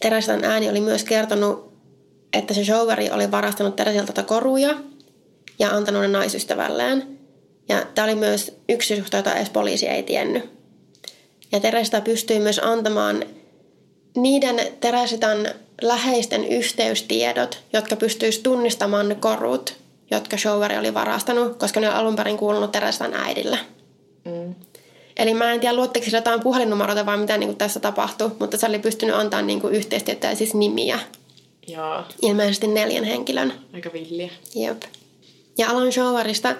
Teresan 0.00 0.44
ääni 0.44 0.70
oli 0.70 0.80
myös 0.80 1.04
kertonut, 1.04 1.72
että 2.32 2.54
se 2.54 2.64
showeri 2.64 3.10
oli 3.10 3.30
varastanut 3.30 3.76
Teresiltä 3.76 4.22
koruja 4.22 4.74
ja 5.58 5.70
antanut 5.70 6.02
ne 6.02 6.08
naisystävälleen. 6.08 7.18
Ja 7.68 7.86
tämä 7.94 8.04
oli 8.04 8.14
myös 8.14 8.56
yksi 8.68 8.96
suhta, 8.96 9.16
jota 9.16 9.34
edes 9.34 9.50
poliisi 9.50 9.86
ei 9.86 10.02
tiennyt. 10.02 10.50
Ja 11.52 11.60
Teresta 11.60 12.00
pystyi 12.00 12.40
myös 12.40 12.58
antamaan 12.58 13.24
niiden 14.16 14.60
Teresitan 14.80 15.48
läheisten 15.82 16.44
yhteystiedot, 16.44 17.58
jotka 17.72 17.96
pystyisi 17.96 18.40
tunnistamaan 18.42 19.08
ne 19.08 19.14
korut, 19.14 19.79
jotka 20.10 20.36
Showeri 20.36 20.78
oli 20.78 20.94
varastanut, 20.94 21.56
koska 21.56 21.80
ne 21.80 21.88
oli 21.88 21.96
alun 21.96 22.16
perin 22.16 22.36
kuulunut 22.36 22.72
Teresitan 22.72 23.14
äidille. 23.14 23.58
Mm. 24.24 24.54
Eli 25.16 25.34
mä 25.34 25.52
en 25.52 25.60
tiedä, 25.60 25.76
luotteko 25.76 26.06
jotain 26.12 26.40
puhelinnumeroita 26.40 27.06
vai 27.06 27.16
mitä 27.16 27.38
niin 27.38 27.48
kuin 27.48 27.58
tässä 27.58 27.80
tapahtui, 27.80 28.30
mutta 28.38 28.56
se 28.56 28.66
oli 28.66 28.78
pystynyt 28.78 29.14
antaa 29.14 29.42
niin 29.42 29.60
kuin 29.60 29.74
yhteistietoja, 29.74 30.36
siis 30.36 30.54
nimiä. 30.54 30.98
Joo. 31.66 32.04
Ilmeisesti 32.22 32.66
neljän 32.66 33.04
henkilön. 33.04 33.52
Aika 33.74 33.92
villiä. 33.92 34.30
Jep. 34.54 34.82
Ja 35.58 35.70
Alan 35.70 35.92
Showerista, 35.92 36.54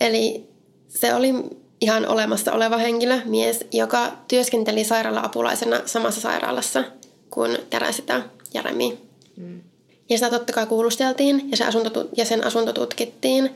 eli 0.00 0.44
se 0.88 1.14
oli 1.14 1.34
ihan 1.80 2.08
olemassa 2.08 2.52
oleva 2.52 2.76
henkilö, 2.76 3.20
mies, 3.24 3.64
joka 3.72 4.12
työskenteli 4.28 4.84
sairaala-apulaisena 4.84 5.80
samassa 5.86 6.20
sairaalassa 6.20 6.84
kuin 7.30 7.58
Teräsitä 7.70 8.22
Jeremi. 8.54 8.98
Mm. 9.36 9.60
Ja 10.08 10.18
sitä 10.18 10.30
totta 10.30 10.52
kai 10.52 10.66
kuulusteltiin 10.66 11.50
ja, 11.50 11.56
se 11.56 11.64
asunto, 11.64 12.08
ja 12.16 12.24
sen 12.24 12.44
asunto 12.44 12.72
tutkittiin. 12.72 13.50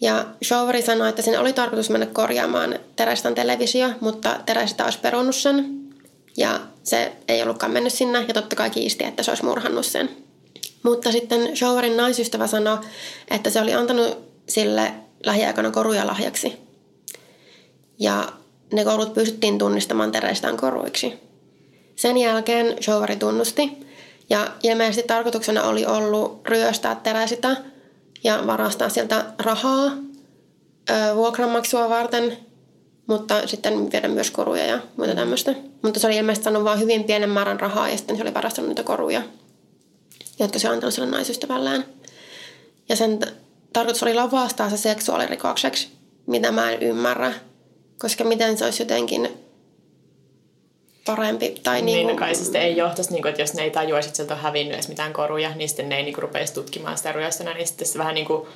Ja 0.00 0.26
Showeri 0.44 0.82
sanoi, 0.82 1.08
että 1.08 1.22
sen 1.22 1.40
oli 1.40 1.52
tarkoitus 1.52 1.90
mennä 1.90 2.06
korjaamaan 2.06 2.78
Teräsitän 2.96 3.34
televisio, 3.34 3.90
mutta 4.00 4.40
Teräsitä 4.46 4.84
olisi 4.84 4.98
perunut 4.98 5.36
sen. 5.36 5.82
Ja 6.36 6.60
se 6.82 7.12
ei 7.28 7.42
ollutkaan 7.42 7.72
mennyt 7.72 7.92
sinne 7.92 8.24
ja 8.28 8.34
totta 8.34 8.56
kai 8.56 8.70
kiisti, 8.70 9.04
että 9.04 9.22
se 9.22 9.30
olisi 9.30 9.44
murhannut 9.44 9.86
sen. 9.86 10.08
Mutta 10.82 11.12
sitten 11.12 11.56
Showerin 11.56 11.96
naisystävä 11.96 12.46
sanoi, 12.46 12.78
että 13.30 13.50
se 13.50 13.60
oli 13.60 13.74
antanut 13.74 14.18
sille 14.48 14.92
lähiaikana 15.26 15.70
koruja 15.70 16.06
lahjaksi 16.06 16.52
ja 17.98 18.32
ne 18.72 18.84
korut 18.84 19.14
pystyttiin 19.14 19.58
tunnistamaan 19.58 20.12
Terestan 20.12 20.56
koruiksi. 20.56 21.12
Sen 21.96 22.16
jälkeen 22.16 22.82
Shovari 22.82 23.16
tunnusti 23.16 23.72
ja 24.30 24.48
ilmeisesti 24.62 25.02
tarkoituksena 25.08 25.62
oli 25.62 25.86
ollut 25.86 26.40
ryöstää 26.48 26.94
Teresita 26.94 27.56
ja 28.24 28.42
varastaa 28.46 28.88
sieltä 28.88 29.24
rahaa 29.38 29.90
vuokranmaksua 31.14 31.88
varten, 31.88 32.38
mutta 33.06 33.46
sitten 33.46 33.92
viedä 33.92 34.08
myös 34.08 34.30
koruja 34.30 34.66
ja 34.66 34.78
muuta 34.96 35.14
tämmöistä. 35.14 35.54
Mutta 35.82 36.00
se 36.00 36.06
oli 36.06 36.16
ilmeisesti 36.16 36.44
saanut 36.44 36.64
vain 36.64 36.80
hyvin 36.80 37.04
pienen 37.04 37.30
määrän 37.30 37.60
rahaa 37.60 37.88
ja 37.88 37.96
sitten 37.96 38.16
se 38.16 38.22
oli 38.22 38.34
varastanut 38.34 38.68
niitä 38.68 38.82
koruja, 38.82 39.22
jotka 40.38 40.58
se 40.58 40.68
on 40.68 40.74
antanut 40.74 40.94
sille 40.94 41.10
naisystävällään. 41.10 41.84
Ja 42.88 42.96
sen 42.96 43.18
tarkoitus 43.72 44.02
oli 44.02 44.14
lavastaa 44.14 44.70
se 44.70 44.76
seksuaalirikokseksi, 44.76 45.88
mitä 46.26 46.52
mä 46.52 46.70
en 46.70 46.82
ymmärrä 46.82 47.32
koska 48.02 48.24
miten 48.24 48.58
se 48.58 48.64
olisi 48.64 48.82
jotenkin 48.82 49.28
parempi. 51.06 51.54
Tai 51.62 51.82
niin, 51.82 51.96
niin 51.96 52.08
no 52.08 52.16
kai 52.16 52.34
se 52.34 52.58
ei 52.58 52.76
johtaisi, 52.76 53.12
niin 53.12 53.22
kuin, 53.22 53.30
että 53.30 53.42
jos 53.42 53.54
ne 53.54 53.62
ei 53.62 53.70
tajuaisi, 53.70 54.08
että 54.08 54.16
sieltä 54.16 54.34
on 54.34 54.40
hävinnyt 54.40 54.74
edes 54.74 54.88
mitään 54.88 55.12
koruja, 55.12 55.54
niin 55.54 55.68
sitten 55.68 55.88
ne 55.88 55.96
ei 55.96 56.02
niin 56.02 56.14
kuin, 56.14 56.22
rupeaisi 56.22 56.54
tutkimaan 56.54 56.96
sitä 56.96 57.12
ryöstönä, 57.12 57.54
niin 57.54 57.66
sitten 57.66 57.88
se 57.88 57.98
vähän 57.98 58.14
niin 58.14 58.26
kuin, 58.26 58.46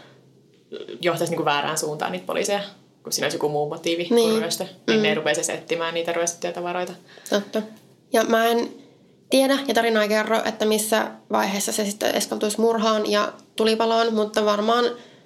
johtaisi 1.00 1.30
niin 1.30 1.37
kuin 1.37 1.44
väärään 1.44 1.78
suuntaan 1.78 2.12
niitä 2.12 2.26
poliiseja. 2.26 2.61
Kun 3.02 3.12
siinä 3.12 3.24
olisi 3.24 3.37
joku 3.37 3.48
muu 3.48 3.68
motiivi 3.68 4.06
niin. 4.11 4.30
kuin 4.30 4.40
ryöstö, 4.40 4.64
niin 4.87 4.96
mm. 4.98 5.02
ne 5.02 5.09
ei 5.09 5.14
rupeaisi 5.14 5.52
etsimään 5.52 5.94
niitä 5.94 6.12
ryöstettyjä 6.12 6.52
tavaroita. 6.52 6.92
Totta. 7.30 7.62
Ja 8.12 8.24
mä 8.24 8.46
en 8.46 8.68
tiedä 9.30 9.59
ja 9.68 9.74
tarina 9.74 10.02
ei 10.02 10.09
kerro, 10.09 10.40
että 10.44 10.64
missä 10.64 11.11
vaiheessa 11.32 11.72
se 11.72 11.85
sitten 11.85 12.14
eskaltuisi 12.14 12.61
murhaan 12.61 13.11
ja 13.11 13.32
tulipaloon, 13.56 14.14
mutta 14.14 14.44
varmaan 14.44 14.85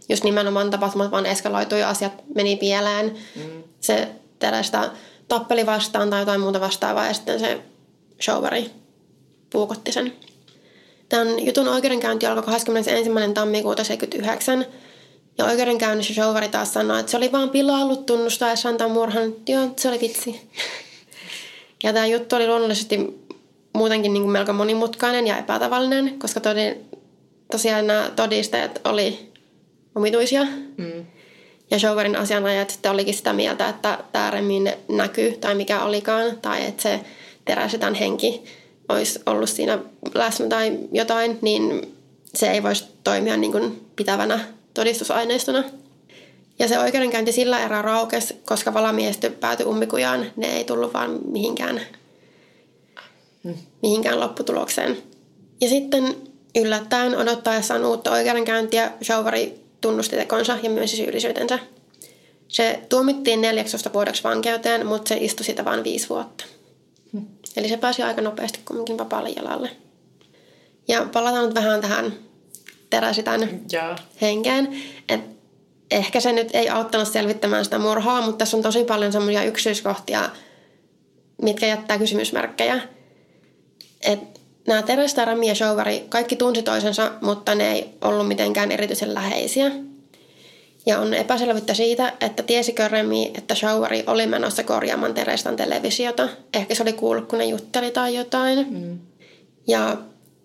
just 0.08 0.24
nimenomaan 0.24 0.70
tapahtumat 0.70 1.10
vaan 1.10 1.26
eskaloitui 1.26 1.80
ja 1.80 1.88
asiat 1.88 2.12
meni 2.34 2.56
pieleen. 2.56 3.14
Mm 3.36 3.60
se 3.80 4.08
tällaista 4.38 4.90
tappeli 5.30 5.66
vastaan 5.66 6.10
tai 6.10 6.20
jotain 6.20 6.40
muuta 6.40 6.60
vastaavaa 6.60 7.06
ja 7.06 7.14
sitten 7.14 7.40
se 7.40 7.60
showeri 8.22 8.70
puukotti 9.50 9.92
sen. 9.92 10.12
Tämän 11.08 11.46
jutun 11.46 11.68
oikeudenkäynti 11.68 12.26
alkoi 12.26 12.42
21. 12.42 13.10
tammikuuta 13.34 13.84
79 13.84 14.66
ja 15.38 15.44
oikeudenkäynnissä 15.44 16.14
showeri 16.14 16.48
taas 16.48 16.72
sanoi, 16.72 17.00
että 17.00 17.10
se 17.10 17.16
oli 17.16 17.32
vaan 17.32 17.50
pilaillut 17.50 18.06
tunnustaessaan 18.06 18.76
tämän 18.76 18.90
murhan. 18.90 19.34
Joo, 19.48 19.68
se 19.76 19.88
oli 19.88 20.00
vitsi. 20.00 20.40
Ja 21.82 21.92
tämä 21.92 22.06
juttu 22.06 22.36
oli 22.36 22.46
luonnollisesti 22.46 22.98
muutenkin 23.72 24.12
niin 24.12 24.22
kuin 24.22 24.32
melko 24.32 24.52
monimutkainen 24.52 25.26
ja 25.26 25.38
epätavallinen, 25.38 26.18
koska 26.18 26.40
todi, 26.40 26.76
tosiaan 27.50 27.86
nämä 27.86 28.10
todistajat 28.16 28.80
oli 28.84 29.32
omituisia. 29.94 30.44
Mm. 30.76 31.06
Ja 31.70 31.78
Showerin 31.78 32.16
asianajat 32.16 32.70
sitten 32.70 32.92
olikin 32.92 33.14
sitä 33.14 33.32
mieltä, 33.32 33.68
että 33.68 33.98
tämä 34.12 34.30
remin 34.30 34.72
näky 34.88 35.36
tai 35.40 35.54
mikä 35.54 35.82
olikaan, 35.82 36.38
tai 36.42 36.66
että 36.66 36.82
se 36.82 37.00
teräsetän 37.44 37.94
henki 37.94 38.44
olisi 38.88 39.20
ollut 39.26 39.50
siinä 39.50 39.78
läsnä 40.14 40.46
tai 40.46 40.78
jotain, 40.92 41.38
niin 41.42 41.94
se 42.34 42.50
ei 42.50 42.62
voisi 42.62 42.84
toimia 43.04 43.36
niin 43.36 43.52
kuin 43.52 43.86
pitävänä 43.96 44.40
todistusaineistona. 44.74 45.64
Ja 46.58 46.68
se 46.68 46.78
oikeudenkäynti 46.78 47.32
sillä 47.32 47.64
erää 47.64 47.82
raukes, 47.82 48.34
koska 48.44 48.74
valamiestö 48.74 49.30
päätyi 49.30 49.66
ummikujaan. 49.66 50.26
Ne 50.36 50.56
ei 50.56 50.64
tullut 50.64 50.94
vaan 50.94 51.18
mihinkään, 51.24 51.80
mihinkään 53.82 54.20
lopputulokseen. 54.20 54.96
Ja 55.60 55.68
sitten 55.68 56.16
yllättäen 56.56 57.16
odottaessaan 57.16 57.84
uutta 57.84 58.12
oikeudenkäyntiä 58.12 58.90
Showeri 59.02 59.60
tunnusti 59.80 60.16
tekonsa 60.16 60.58
ja 60.62 60.70
myönsi 60.70 60.96
syyllisyytensä. 60.96 61.58
Se 62.48 62.80
tuomittiin 62.88 63.40
14 63.40 63.92
vuodeksi 63.92 64.24
vankeuteen, 64.24 64.86
mutta 64.86 65.08
se 65.08 65.16
istui 65.20 65.46
sitä 65.46 65.64
vain 65.64 65.84
viisi 65.84 66.08
vuotta. 66.08 66.44
Hmm. 67.12 67.26
Eli 67.56 67.68
se 67.68 67.76
pääsi 67.76 68.02
aika 68.02 68.20
nopeasti 68.20 68.60
kumminkin 68.64 68.98
vapaalle 68.98 69.30
jalalle. 69.30 69.70
Ja 70.88 71.06
palataan 71.12 71.44
nyt 71.44 71.54
vähän 71.54 71.80
tähän 71.80 72.12
teräsitän 72.90 73.60
yeah. 73.72 74.02
henkeen. 74.20 74.82
Et 75.08 75.20
ehkä 75.90 76.20
se 76.20 76.32
nyt 76.32 76.48
ei 76.52 76.68
auttanut 76.68 77.08
selvittämään 77.08 77.64
sitä 77.64 77.78
murhaa, 77.78 78.22
mutta 78.22 78.38
tässä 78.38 78.56
on 78.56 78.62
tosi 78.62 78.84
paljon 78.84 79.12
semmoisia 79.12 79.44
yksityiskohtia, 79.44 80.30
mitkä 81.42 81.66
jättää 81.66 81.98
kysymysmerkkejä. 81.98 82.80
Et 84.00 84.39
nämä 84.70 84.82
Teresta, 84.82 85.24
Rami 85.24 85.48
ja 85.48 85.54
Showari, 85.54 86.06
kaikki 86.08 86.36
tunsi 86.36 86.62
toisensa, 86.62 87.12
mutta 87.20 87.54
ne 87.54 87.72
ei 87.72 87.90
ollut 88.00 88.28
mitenkään 88.28 88.72
erityisen 88.72 89.14
läheisiä. 89.14 89.70
Ja 90.86 90.98
on 90.98 91.14
epäselvyyttä 91.14 91.74
siitä, 91.74 92.12
että 92.20 92.42
tiesikö 92.42 92.88
Remi, 92.88 93.30
että 93.34 93.54
Showari 93.54 94.04
oli 94.06 94.26
menossa 94.26 94.62
korjaamaan 94.62 95.14
Terestan 95.14 95.56
televisiota. 95.56 96.28
Ehkä 96.54 96.74
se 96.74 96.82
oli 96.82 96.92
kuullut, 96.92 97.28
kun 97.28 97.38
ne 97.38 97.44
jutteli 97.44 97.90
tai 97.90 98.14
jotain. 98.14 98.66
Mm. 98.70 98.98
Ja 99.68 99.96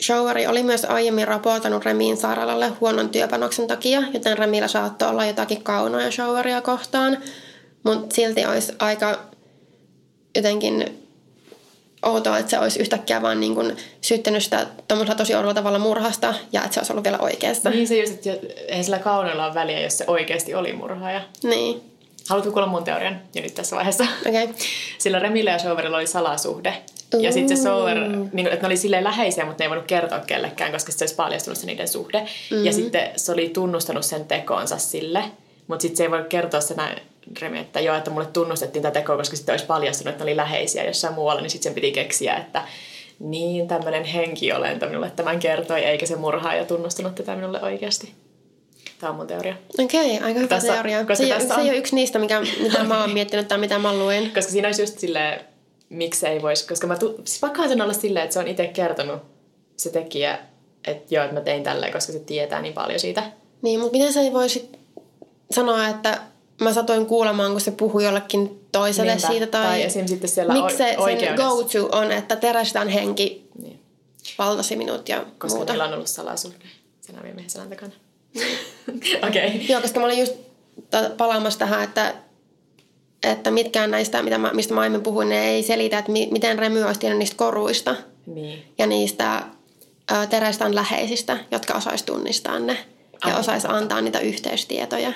Showeri 0.03 0.47
oli 0.47 0.63
myös 0.63 0.85
aiemmin 0.85 1.27
raportannut 1.27 1.85
Remiin 1.85 2.17
sairaalalle 2.17 2.69
huonon 2.81 3.09
työpanoksen 3.09 3.67
takia, 3.67 4.03
joten 4.13 4.37
Remillä 4.37 4.67
saattoi 4.67 5.09
olla 5.09 5.25
jotakin 5.25 5.63
kaunoja 5.63 6.11
Showeria 6.11 6.61
kohtaan. 6.61 7.17
Mutta 7.83 8.15
silti 8.15 8.45
olisi 8.45 8.73
aika 8.79 9.19
jotenkin 10.35 11.04
outoa, 12.05 12.37
että 12.37 12.49
se 12.49 12.59
olisi 12.59 12.79
yhtäkkiä 12.79 13.21
vaan 13.21 13.39
niin 13.39 13.55
kuin 13.55 13.77
syyttänyt 14.01 14.43
sitä 14.43 14.67
tosi 15.17 15.35
oudolla 15.35 15.53
tavalla 15.53 15.79
murhasta 15.79 16.33
ja 16.51 16.61
että 16.61 16.73
se 16.73 16.79
olisi 16.79 16.93
ollut 16.93 17.03
vielä 17.03 17.17
oikeassa. 17.19 17.69
Niin 17.69 17.87
se 17.87 17.99
just, 17.99 18.13
että 18.13 18.47
ei 18.67 18.83
sillä 18.83 18.99
kaunoilla 18.99 19.45
ole 19.45 19.53
väliä, 19.53 19.79
jos 19.79 19.97
se 19.97 20.03
oikeasti 20.07 20.55
oli 20.55 20.73
murhaaja. 20.73 21.21
Niin. 21.43 21.81
Haluatko 22.29 22.51
kuulla 22.51 22.67
mun 22.67 22.83
teorian 22.83 23.21
jo 23.35 23.41
nyt 23.41 23.55
tässä 23.55 23.75
vaiheessa? 23.75 24.07
Okei. 24.27 24.43
Okay. 24.43 24.55
Sillä 24.97 25.19
Remillä 25.19 25.51
ja 25.51 25.59
Showerilla 25.59 25.97
oli 25.97 26.07
salasuhde. 26.07 26.73
Ja 27.19 27.31
sitten 27.31 27.57
se 27.57 27.63
Sower, 27.63 27.97
niin, 28.33 28.47
että 28.47 28.61
ne 28.61 28.65
oli 28.65 28.77
silleen 28.77 29.03
läheisiä, 29.03 29.45
mutta 29.45 29.63
ne 29.63 29.65
ei 29.65 29.69
voinut 29.69 29.87
kertoa 29.87 30.19
kellekään, 30.19 30.71
koska 30.71 30.91
se 30.91 31.03
olisi 31.03 31.15
paljastunut 31.15 31.57
se 31.57 31.65
niiden 31.65 31.87
suhde. 31.87 32.19
Mm-hmm. 32.19 32.65
Ja 32.65 32.73
sitten 32.73 33.09
se 33.15 33.31
oli 33.31 33.49
tunnustanut 33.49 34.05
sen 34.05 34.25
tekonsa 34.25 34.77
sille, 34.77 35.23
mutta 35.67 35.81
sitten 35.81 35.97
se 35.97 36.03
ei 36.03 36.11
voi 36.11 36.23
kertoa 36.29 36.61
se 36.61 36.73
näin, 36.73 37.01
Remi, 37.41 37.59
että 37.59 37.79
joo, 37.79 37.97
että 37.97 38.11
mulle 38.11 38.25
tunnustettiin 38.25 38.83
tätä 38.83 38.99
tekoa, 38.99 39.17
koska 39.17 39.35
sitten 39.35 39.53
olisi 39.53 39.65
paljastunut, 39.65 40.11
että 40.11 40.23
ne 40.25 40.31
oli 40.31 40.37
läheisiä 40.37 40.83
jossain 40.83 41.13
muualla, 41.13 41.41
niin 41.41 41.49
sitten 41.49 41.63
sen 41.63 41.75
piti 41.75 41.91
keksiä, 41.91 42.35
että 42.35 42.63
niin 43.19 43.67
tämmöinen 43.67 44.03
henkiolento 44.03 44.85
minulle 44.85 45.11
tämän 45.15 45.39
kertoi, 45.39 45.79
eikä 45.79 46.05
se 46.05 46.15
murhaaja 46.15 46.65
tunnustanut 46.65 47.15
tätä 47.15 47.35
minulle 47.35 47.61
oikeasti. 47.61 48.13
Tämä 48.99 49.09
on 49.09 49.15
mun 49.15 49.27
teoria. 49.27 49.55
Okei, 49.79 50.15
okay, 50.15 50.27
aika 50.27 50.39
hyvä 50.39 50.47
tässä, 50.47 50.73
teoria. 50.73 51.05
Koska 51.05 51.15
se, 51.15 51.27
tässä 51.27 51.53
on... 51.53 51.59
se 51.59 51.61
ei 51.61 51.69
ole 51.69 51.77
yksi 51.77 51.95
niistä, 51.95 52.19
mikä, 52.19 52.41
mitä 52.61 52.83
mä 52.83 53.01
oon 53.01 53.13
miettinyt 53.13 53.47
tai 53.47 53.57
mitä 53.57 53.79
mä 53.79 53.93
luin. 53.93 54.31
Koska 54.33 54.51
siinä 54.51 54.67
olisi 54.67 54.81
just 54.81 54.99
silleen, 54.99 55.41
miksi 55.89 56.27
ei 56.27 56.41
voisi, 56.41 56.67
koska 56.67 56.87
mä 56.87 56.97
tu- 56.97 57.21
siis 57.25 57.39
pakkohan 57.39 57.69
sen 57.69 57.81
olla 57.81 57.93
silleen, 57.93 58.23
että 58.23 58.33
se 58.33 58.39
on 58.39 58.47
itse 58.47 58.67
kertonut 58.67 59.21
se 59.77 59.89
tekijä, 59.89 60.39
että 60.87 61.15
joo, 61.15 61.23
että 61.23 61.35
mä 61.35 61.41
tein 61.41 61.63
tälleen, 61.63 61.93
koska 61.93 62.13
se 62.13 62.19
tietää 62.19 62.61
niin 62.61 62.73
paljon 62.73 62.99
siitä. 62.99 63.23
Niin, 63.61 63.79
mutta 63.79 63.97
miten 63.97 64.13
sä 64.13 64.21
ei 64.21 64.33
voisi 64.33 64.69
sanoa, 65.51 65.87
että 65.87 66.21
mä 66.61 66.73
satoin 66.73 67.05
kuulemaan, 67.05 67.51
kun 67.51 67.61
se 67.61 67.71
puhui 67.71 68.03
jollekin 68.03 68.65
toiselle 68.71 69.11
Niinpä. 69.11 69.27
siitä. 69.27 69.47
Tai, 69.47 69.65
tai 69.65 69.81
esim. 69.83 70.07
sitten 70.07 70.29
siellä 70.29 70.53
miksi 70.53 70.77
se 70.77 70.95
sen 71.05 71.35
go-to 71.35 71.97
on, 71.97 72.11
että 72.11 72.35
terästään 72.35 72.87
henki 72.87 73.49
niin. 73.61 73.79
valtasi 74.37 74.75
minut 74.75 75.09
ja 75.09 75.25
koska 75.37 75.57
muuta. 75.57 75.73
Koska 75.73 75.85
on 75.85 75.93
ollut 75.93 76.07
salasuhde 76.07 76.65
sen 77.01 77.19
aviemiehen 77.19 77.49
selän 77.49 77.69
takana. 77.69 77.91
Okei. 79.27 79.47
okay. 79.47 79.61
Joo, 79.69 79.81
koska 79.81 79.99
mä 79.99 80.05
olin 80.05 80.19
just 80.19 80.33
palaamassa 81.17 81.59
tähän, 81.59 81.83
että, 81.83 82.13
että 83.23 83.51
mitkään 83.51 83.91
näistä, 83.91 84.23
mitä 84.23 84.37
mä, 84.37 84.51
mistä 84.53 84.73
mä 84.73 84.81
aiemmin 84.81 85.03
puhuin, 85.03 85.29
ne 85.29 85.49
ei 85.49 85.63
selitä, 85.63 85.99
että 85.99 86.11
mi, 86.11 86.27
miten 86.31 86.59
Remy 86.59 86.83
olisi 86.83 86.99
tiennyt 86.99 87.19
niistä 87.19 87.37
koruista 87.37 87.95
niin. 88.25 88.63
ja 88.77 88.87
niistä 88.87 89.43
ä, 90.11 90.27
terästään 90.29 90.75
läheisistä, 90.75 91.37
jotka 91.51 91.73
osaisi 91.73 92.05
tunnistaa 92.05 92.59
ne 92.59 92.77
ja 93.27 93.37
osaisi 93.37 93.67
antaa 93.69 94.01
niitä 94.01 94.19
yhteystietoja. 94.19 95.13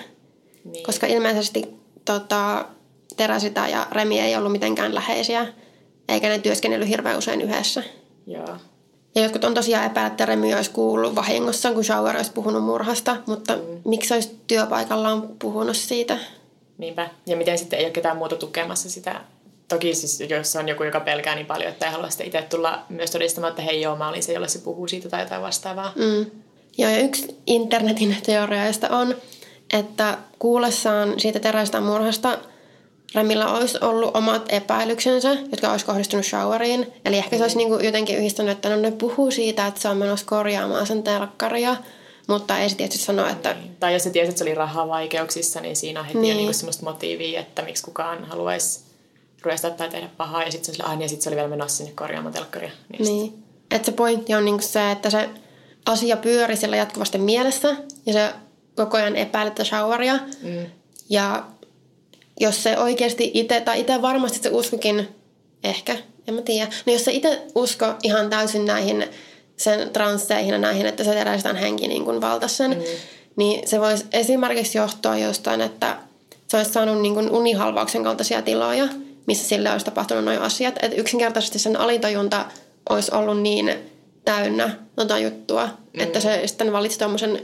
Niin. 0.64 0.84
Koska 0.84 1.08
ilmeisesti 1.08 1.66
tota, 2.06 2.66
Teräsitä 3.18 3.68
ja 3.68 3.88
Remi 3.92 4.20
ei 4.20 4.36
ollut 4.36 4.52
mitenkään 4.52 4.96
läheisiä, 4.96 5.48
eikä 6.10 6.30
ne 6.30 6.40
työskennellyt 6.40 6.90
hirveän 6.90 7.18
usein 7.18 7.42
yhdessä. 7.42 7.84
Joo. 8.28 8.58
Ja 9.16 9.22
jotkut 9.22 9.44
on 9.44 9.54
tosiaan 9.54 9.86
epäillyt, 9.86 10.14
että 10.14 10.26
Remi 10.26 10.54
olisi 10.54 10.72
kuullut 10.72 11.16
vahingossa, 11.16 11.72
kun 11.72 11.84
Shower 11.84 12.18
olisi 12.18 12.32
puhunut 12.32 12.64
murhasta, 12.64 13.18
mutta 13.26 13.56
mm. 13.56 13.62
miksi 13.86 14.14
olisi 14.14 14.36
työpaikallaan 14.48 15.22
puhunut 15.40 15.78
siitä? 15.78 16.18
Niinpä. 16.78 17.10
Ja 17.26 17.38
miten 17.38 17.58
sitten 17.58 17.80
ei 17.80 17.86
ole 17.86 17.92
ketään 17.92 18.18
muuta 18.18 18.36
tukemassa 18.36 18.90
sitä 18.90 19.22
Toki 19.70 19.96
siis 19.96 20.20
jos 20.30 20.56
on 20.56 20.70
joku, 20.70 20.84
joka 20.84 21.00
pelkää 21.00 21.36
niin 21.36 21.46
paljon, 21.46 21.72
että 21.72 21.86
ei 21.86 21.92
halua 21.92 22.10
sitten 22.10 22.28
itse 22.28 22.42
tulla 22.42 22.86
myös 22.90 23.12
todistamaan, 23.12 23.52
että 23.52 23.62
hei 23.62 23.82
joo, 23.82 23.96
mä 23.96 24.10
olin 24.10 24.24
se, 24.24 24.34
jolle 24.34 24.48
se 24.48 24.60
puhuu 24.60 24.88
siitä 24.88 25.10
tai 25.10 25.22
jotain 25.22 25.42
vastaavaa. 25.42 25.94
Mm. 25.96 26.26
Joo, 26.78 26.92
ja 26.92 27.00
yksi 27.00 27.38
internetin 27.48 28.18
teoriaista 28.26 28.90
on, 28.90 29.16
että 29.74 30.18
kuullessaan 30.40 31.20
siitä 31.20 31.40
terästä 31.40 31.82
murhasta 31.82 32.38
Remillä 33.16 33.54
olisi 33.54 33.78
ollut 33.82 34.16
omat 34.16 34.46
epäilyksensä, 34.50 35.30
jotka 35.52 35.72
olisi 35.72 35.86
kohdistunut 35.86 36.26
showeriin. 36.26 36.94
Eli 37.06 37.18
ehkä 37.18 37.38
se 37.38 37.44
olisi 37.44 37.58
niin 37.58 37.70
kuin 37.70 37.86
jotenkin 37.86 38.18
yhdistänyt, 38.18 38.52
että 38.52 38.70
no 38.70 38.76
ne 38.76 38.92
puhuu 38.92 39.32
siitä, 39.32 39.68
että 39.68 39.82
se 39.82 39.90
on 39.90 39.98
menossa 39.98 40.26
korjaamaan 40.26 40.88
sen 40.88 41.04
telkkaria. 41.04 41.76
Mutta 42.28 42.58
ei 42.58 42.70
se 42.70 42.76
tietysti 42.76 43.06
sano, 43.06 43.28
että... 43.28 43.54
Niin. 43.54 43.76
Tai 43.80 43.94
jos 43.94 44.04
se 44.04 44.10
tiesi, 44.10 44.30
että 44.30 44.40
se 44.40 44.44
oli 44.44 44.56
rahavaikeuksissa, 44.56 45.62
niin 45.62 45.76
siinä 45.76 46.00
on 46.00 46.06
heti 46.06 46.20
niin. 46.20 46.38
niin 46.38 46.54
semmoista 46.54 46.84
motiivia, 46.84 47.40
että 47.40 47.62
miksi 47.62 47.84
kukaan 47.84 48.26
haluaisi 48.26 48.80
ryöstää 49.42 49.72
tai 49.72 49.90
tehdä 49.90 50.10
pahaa. 50.18 50.44
Ja 50.44 50.52
sitten 50.52 50.76
se, 50.76 50.84
oli, 50.84 51.04
ja 51.04 51.10
sit 51.10 51.22
se 51.22 51.30
oli 51.30 51.36
vielä 51.36 51.50
menossa 51.50 51.78
sinne 51.78 51.92
korjaamaan 51.96 52.34
telkkaria. 52.34 52.72
Niin. 52.92 53.04
niin. 53.04 53.44
Että 53.72 53.86
se 53.86 53.92
pointti 53.92 54.34
on 54.34 54.46
niin 54.46 54.62
se, 54.62 54.92
että 54.92 55.10
se 55.10 55.30
asia 55.86 56.18
pyöri 56.18 56.56
siellä 56.56 56.78
jatkuvasti 56.78 57.18
mielessä. 57.18 57.76
Ja 58.06 58.14
se 58.14 58.34
koko 58.86 58.98
ajan 58.98 59.16
epäilet 59.16 59.60
showeria. 59.64 60.20
Mm. 60.42 60.66
Ja 61.10 61.44
jos 62.40 62.64
se 62.64 62.78
oikeasti 62.78 63.32
itse, 63.34 63.62
tai 63.62 63.80
itse 63.80 64.02
varmasti 64.02 64.40
se 64.40 64.50
uskokin, 64.50 65.08
ehkä, 65.64 65.98
en 66.28 66.34
mä 66.34 66.42
tiedä. 66.42 66.68
No 66.86 66.94
jos 66.94 67.06
se 67.06 67.12
itse 67.12 67.42
usko 67.56 67.86
ihan 68.04 68.30
täysin 68.30 68.66
näihin 68.66 69.08
sen 69.58 69.90
transseihin 69.90 70.52
ja 70.52 70.58
näihin, 70.58 70.86
että 70.86 71.04
se 71.04 71.12
terästään 71.12 71.56
henki 71.56 71.88
niin 71.88 72.06
kuin 72.06 72.22
valtaisi 72.22 72.56
sen, 72.56 72.72
mm. 72.72 72.84
niin 73.36 73.68
se 73.68 73.80
voisi 73.80 74.06
esimerkiksi 74.14 74.78
johtua 74.78 75.18
jostain, 75.18 75.62
että 75.62 75.98
se 76.48 76.58
olisi 76.58 76.72
saanut 76.72 77.02
niin 77.02 77.14
kuin 77.14 77.32
unihalvauksen 77.32 78.04
kaltaisia 78.04 78.42
tiloja, 78.42 78.88
missä 79.26 79.48
sille 79.48 79.72
olisi 79.72 79.86
tapahtunut 79.86 80.26
noin 80.26 80.42
asiat. 80.42 80.76
Että 80.82 80.98
yksinkertaisesti 80.98 81.60
sen 81.60 81.78
alitajunta 81.78 82.46
olisi 82.90 83.12
ollut 83.16 83.42
niin 83.42 83.74
täynnä 84.26 84.76
tota 84.96 85.18
juttua, 85.18 85.66
mm. 85.66 86.00
että 86.00 86.20
se 86.20 86.42
sitten 86.46 86.72
valitsi 86.72 87.00
tuommoisen 87.00 87.42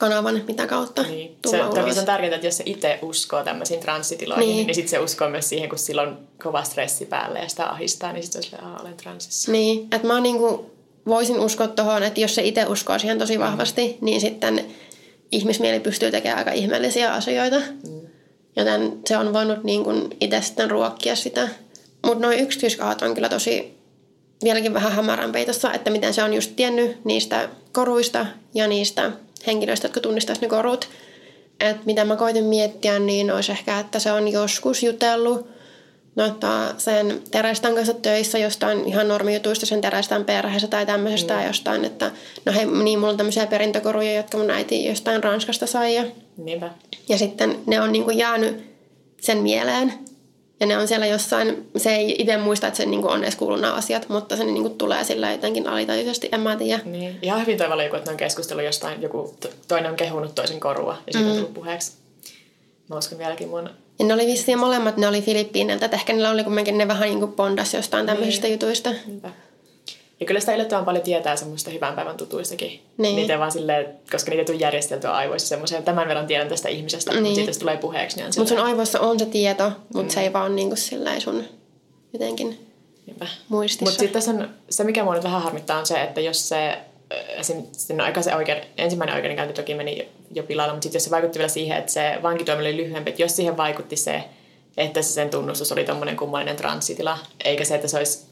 kanavan, 0.00 0.42
mitä 0.48 0.66
kautta 0.66 1.02
niin. 1.02 1.36
se, 1.48 1.58
toki 1.74 1.94
se 1.94 2.00
on 2.00 2.06
tärkeää, 2.06 2.34
että 2.34 2.46
jos 2.46 2.56
se 2.56 2.62
itse 2.66 2.98
uskoo 3.02 3.44
tämmöisiin 3.44 3.80
transsitiloihin, 3.80 4.48
niin, 4.48 4.66
niin 4.66 4.74
sitten 4.74 4.90
se 4.90 4.98
uskoo 4.98 5.28
myös 5.28 5.48
siihen, 5.48 5.68
kun 5.68 5.78
sillä 5.78 6.02
on 6.02 6.18
kova 6.42 6.64
stressi 6.64 7.06
päälle 7.06 7.38
ja 7.38 7.48
sitä 7.48 7.70
ahistaa, 7.70 8.12
niin 8.12 8.22
sitten 8.22 8.42
se 8.42 8.56
on 8.62 8.80
olen 8.80 8.96
transsissa. 8.96 9.52
Niin, 9.52 9.88
että 9.92 10.06
mä 10.06 10.20
niinku, 10.20 10.70
voisin 11.06 11.40
uskoa 11.40 11.68
tuohon, 11.68 12.02
että 12.02 12.20
jos 12.20 12.34
se 12.34 12.42
itse 12.42 12.66
uskoo 12.66 12.98
siihen 12.98 13.18
tosi 13.18 13.38
mm. 13.38 13.44
vahvasti, 13.44 13.88
mm. 13.88 14.04
niin 14.04 14.20
sitten 14.20 14.66
ihmismieli 15.32 15.80
pystyy 15.80 16.10
tekemään 16.10 16.38
aika 16.38 16.52
ihmeellisiä 16.52 17.12
asioita. 17.12 17.58
Mm. 17.58 18.00
Joten 18.56 18.98
se 19.06 19.16
on 19.16 19.32
voinut 19.32 19.64
niin 19.64 19.84
kuin 19.84 20.16
itse 20.20 20.40
sitten 20.40 20.70
ruokkia 20.70 21.16
sitä. 21.16 21.48
Mutta 22.06 22.26
noin 22.26 22.40
yksityiskohdat 22.40 23.02
on 23.02 23.14
kyllä 23.14 23.28
tosi 23.28 23.78
vieläkin 24.44 24.74
vähän 24.74 24.92
hämärän 24.92 25.32
peitossa, 25.32 25.72
että 25.72 25.90
miten 25.90 26.14
se 26.14 26.22
on 26.22 26.34
just 26.34 26.52
tiennyt 26.56 27.04
niistä 27.04 27.48
koruista 27.72 28.26
ja 28.54 28.66
niistä 28.66 29.12
henkilöistä, 29.46 29.84
jotka 29.86 30.00
tunnistaisi 30.00 30.42
ne 30.42 30.48
korut. 30.48 30.88
Et 31.60 31.86
mitä 31.86 32.04
mä 32.04 32.16
koitin 32.16 32.44
miettiä, 32.44 32.98
niin 32.98 33.30
olisi 33.30 33.52
ehkä, 33.52 33.78
että 33.78 33.98
se 33.98 34.12
on 34.12 34.28
joskus 34.28 34.82
jutellut 34.82 35.46
no, 36.16 36.24
sen 36.78 37.22
terästän 37.30 37.74
kanssa 37.74 37.94
töissä 37.94 38.38
jostain 38.38 38.86
ihan 38.86 39.08
normijutuista 39.08 39.66
sen 39.66 39.80
terästän 39.80 40.24
perheessä 40.24 40.68
tai 40.68 40.86
tämmöisestä 40.86 41.40
mm. 41.40 41.46
jostain, 41.46 41.84
että 41.84 42.10
no 42.44 42.52
hei, 42.52 42.66
niin 42.66 42.98
mulla 42.98 43.10
on 43.10 43.16
tämmöisiä 43.16 43.46
perintökoruja, 43.46 44.14
jotka 44.14 44.38
mun 44.38 44.50
äiti 44.50 44.84
jostain 44.84 45.24
Ranskasta 45.24 45.66
sai 45.66 45.94
ja, 45.94 46.04
Niinpä. 46.36 46.70
ja 47.08 47.18
sitten 47.18 47.58
ne 47.66 47.80
on 47.80 47.92
niinku 47.92 48.10
jäänyt 48.10 48.70
sen 49.20 49.38
mieleen 49.38 50.09
ja 50.60 50.66
ne 50.66 50.78
on 50.78 50.88
siellä 50.88 51.06
jossain, 51.06 51.70
se 51.76 51.96
ei 51.96 52.16
itse 52.18 52.36
muista, 52.36 52.66
että 52.66 52.76
se 52.76 52.86
niinku 52.86 53.08
on 53.08 53.22
edes 53.22 53.36
kuullut 53.36 53.60
nämä 53.60 53.74
asiat, 53.74 54.08
mutta 54.08 54.36
se 54.36 54.44
niinku 54.44 54.70
tulee 54.70 55.04
sillä 55.04 55.32
jotenkin 55.32 55.68
alitajuisesti, 55.68 56.28
en 56.32 56.40
mä 56.40 56.56
tiedä. 56.56 56.80
Niin. 56.84 57.18
Ihan 57.22 57.40
hyvin 57.40 57.58
toivalla 57.58 57.82
joku, 57.82 57.96
että 57.96 58.10
ne 58.10 58.12
on 58.12 58.18
keskustellut 58.18 58.64
jostain, 58.64 59.02
joku 59.02 59.34
toinen 59.68 59.90
on 59.90 59.96
kehunut 59.96 60.34
toisen 60.34 60.60
korua 60.60 60.96
ja 61.06 61.12
siitä 61.12 61.26
mm. 61.26 61.30
on 61.30 61.36
tullut 61.36 61.54
puheeksi. 61.54 61.92
Mä 62.88 62.98
uskon 62.98 63.18
vieläkin 63.18 63.48
mun... 63.48 63.70
Ja 63.98 64.04
ne 64.04 64.14
oli 64.14 64.26
vissiin 64.26 64.58
molemmat, 64.58 64.96
ne 64.96 65.08
oli 65.08 65.22
Filippiiniltä, 65.22 65.84
että 65.84 65.96
ehkä 65.96 66.12
niillä 66.12 66.30
oli 66.30 66.44
kumminkin 66.44 66.78
ne 66.78 66.88
vähän 66.88 67.08
niinku 67.08 67.26
pondas 67.26 67.74
jostain 67.74 68.06
tämmöisistä 68.06 68.46
niin. 68.46 68.52
jutuista. 68.52 68.90
Niinpä. 69.06 69.30
Ja 70.20 70.26
kyllä 70.26 70.40
sitä 70.40 70.54
yllättävän 70.54 70.84
paljon 70.84 71.04
tietää 71.04 71.36
semmoista 71.36 71.70
hyvän 71.70 71.94
päivän 71.94 72.16
tutuistakin. 72.16 72.80
Niin. 72.96 73.16
Niitä 73.16 73.38
vaan 73.38 73.52
silleen, 73.52 73.94
koska 74.12 74.30
niitä 74.30 74.52
on 74.52 74.60
järjesteltyä 74.60 75.12
aivoissa 75.12 75.48
semmoisen, 75.48 75.84
tämän 75.84 76.08
verran 76.08 76.26
tiedän 76.26 76.48
tästä 76.48 76.68
ihmisestä, 76.68 77.12
niin. 77.12 77.22
mutta 77.22 77.34
sitten 77.34 77.54
se 77.54 77.60
tulee 77.60 77.76
puheeksi. 77.76 78.16
Niin 78.16 78.26
mutta 78.36 78.54
sun 78.54 78.58
aivoissa 78.58 79.00
on 79.00 79.18
se 79.18 79.26
tieto, 79.26 79.72
mutta 79.94 80.02
mm. 80.02 80.08
se 80.08 80.20
ei 80.20 80.32
vaan 80.32 80.56
niinku 80.56 80.76
silleen 80.76 81.20
sun 81.20 81.44
jotenkin 82.12 82.66
Niinpä. 83.06 83.26
muistissa. 83.48 83.84
Mutta 83.84 83.98
sitten 83.98 84.22
tässä 84.22 84.30
on, 84.30 84.48
se 84.70 84.84
mikä 84.84 85.04
mua 85.04 85.14
nyt 85.14 85.24
vähän 85.24 85.42
harmittaa 85.42 85.78
on 85.78 85.86
se, 85.86 86.02
että 86.02 86.20
jos 86.20 86.48
se 86.48 86.78
esim, 87.28 87.62
no 87.92 88.04
aika 88.04 88.22
se 88.22 88.36
oikein, 88.36 88.62
ensimmäinen 88.78 89.16
oikeudenkäynti 89.16 89.54
toki 89.54 89.74
meni 89.74 90.08
jo 90.34 90.42
pilalle, 90.42 90.72
mutta 90.72 90.82
sitten 90.82 90.96
jos 90.96 91.04
se 91.04 91.10
vaikutti 91.10 91.38
vielä 91.38 91.48
siihen, 91.48 91.78
että 91.78 91.92
se 91.92 92.18
vankitoimi 92.22 92.62
oli 92.62 92.76
lyhyempi, 92.76 93.10
että 93.10 93.22
jos 93.22 93.36
siihen 93.36 93.56
vaikutti 93.56 93.96
se, 93.96 94.24
että 94.76 95.02
se 95.02 95.08
sen 95.08 95.30
tunnustus 95.30 95.72
oli 95.72 95.84
tuommoinen 95.84 96.16
kummallinen 96.16 96.56
transsitila, 96.56 97.18
eikä 97.44 97.64
se, 97.64 97.74
että 97.74 97.88
se 97.88 97.98
olisi 97.98 98.29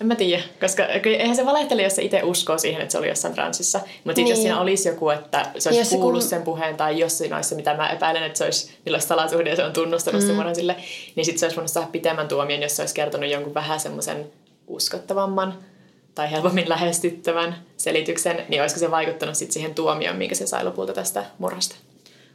en 0.00 0.06
mä 0.06 0.14
tiedä, 0.14 0.42
koska 0.60 0.84
eihän 0.86 1.36
se 1.36 1.46
valehtele, 1.46 1.82
jos 1.82 1.96
se 1.96 2.02
itse 2.02 2.22
uskoo 2.22 2.58
siihen, 2.58 2.82
että 2.82 2.92
se 2.92 2.98
oli 2.98 3.08
jossain 3.08 3.34
transissa. 3.34 3.80
Mutta 4.04 4.20
niin. 4.20 4.28
jos 4.28 4.38
siinä 4.38 4.60
olisi 4.60 4.88
joku, 4.88 5.10
että 5.10 5.50
se 5.58 5.68
olisi 5.68 5.80
jos 5.80 5.88
kuullut 5.88 6.22
kun... 6.22 6.28
sen 6.28 6.42
puheen, 6.42 6.76
tai 6.76 6.98
jos 6.98 7.18
siinä 7.18 7.36
olisi 7.36 7.48
se, 7.48 7.54
mitä 7.54 7.74
mä 7.74 7.90
epäilen, 7.90 8.22
että 8.22 8.38
se 8.38 8.44
olisi 8.44 8.76
millaista 8.84 9.08
salasuhde 9.08 9.50
ja 9.50 9.56
se 9.56 9.64
on 9.64 9.72
tunnustanut 9.72 10.22
mm. 10.22 10.26
sen 10.36 10.54
sille, 10.54 10.76
niin 11.16 11.24
sitten 11.24 11.38
se 11.38 11.46
olisi 11.46 11.56
voinut 11.56 11.70
saada 11.70 11.88
pitemmän 11.92 12.28
tuomion, 12.28 12.62
jos 12.62 12.76
se 12.76 12.82
olisi 12.82 12.94
kertonut 12.94 13.30
jonkun 13.30 13.54
vähän 13.54 13.80
semmoisen 13.80 14.26
uskottavamman 14.66 15.58
tai 16.14 16.30
helpommin 16.30 16.68
lähestyttävän 16.68 17.56
selityksen, 17.76 18.44
niin 18.48 18.62
olisiko 18.62 18.80
se 18.80 18.90
vaikuttanut 18.90 19.34
sit 19.36 19.52
siihen 19.52 19.74
tuomioon, 19.74 20.16
minkä 20.16 20.34
se 20.34 20.46
sai 20.46 20.64
lopulta 20.64 20.92
tästä 20.92 21.24
murhasta? 21.38 21.76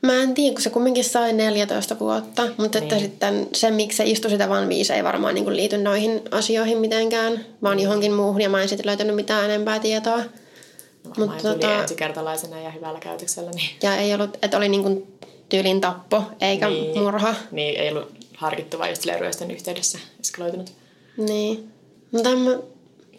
Mä 0.01 0.23
en 0.23 0.33
tiedä, 0.33 0.53
kun 0.53 0.61
se 0.61 0.69
kumminkin 0.69 1.03
sai 1.03 1.33
14 1.33 1.99
vuotta, 1.99 2.47
mutta 2.57 2.79
niin. 2.79 2.83
että 2.83 2.99
sitten 2.99 3.47
se, 3.53 3.71
miksi 3.71 3.97
se 3.97 4.03
istui 4.03 4.31
sitä 4.31 4.49
vaan 4.49 4.69
viisi, 4.69 4.93
ei 4.93 5.03
varmaan 5.03 5.35
niin 5.35 5.55
liity 5.55 5.77
noihin 5.77 6.21
asioihin 6.31 6.77
mitenkään, 6.77 7.45
vaan 7.63 7.79
johonkin 7.79 8.13
muuhun, 8.13 8.41
ja 8.41 8.49
mä 8.49 8.61
en 8.61 8.69
sitten 8.69 8.85
löytänyt 8.85 9.15
mitään 9.15 9.45
enempää 9.45 9.79
tietoa. 9.79 10.17
Varmaan 10.17 11.29
mutta 11.29 11.41
tuli 11.41 11.53
tota, 11.53 11.81
ensikertalaisena 11.81 12.59
ja 12.59 12.71
hyvällä 12.71 12.99
käytöksellä. 12.99 13.51
Niin. 13.51 13.69
Ja 13.83 13.95
ei 13.95 14.13
ollut, 14.13 14.37
että 14.41 14.57
oli 14.57 14.69
niin 14.69 15.07
tyylin 15.49 15.81
tappo, 15.81 16.23
eikä 16.41 16.69
niin, 16.69 16.99
murha. 16.99 17.35
Niin, 17.51 17.79
ei 17.79 17.89
ollut 17.89 18.11
harkittu, 18.37 18.79
vaan 18.79 18.89
just 18.89 19.05
ryöstön 19.19 19.51
yhteydessä 19.51 19.99
eskaloitunut. 20.19 20.71
Niin. 21.17 21.69
Mutta 22.11 22.29
mä, 22.29 22.57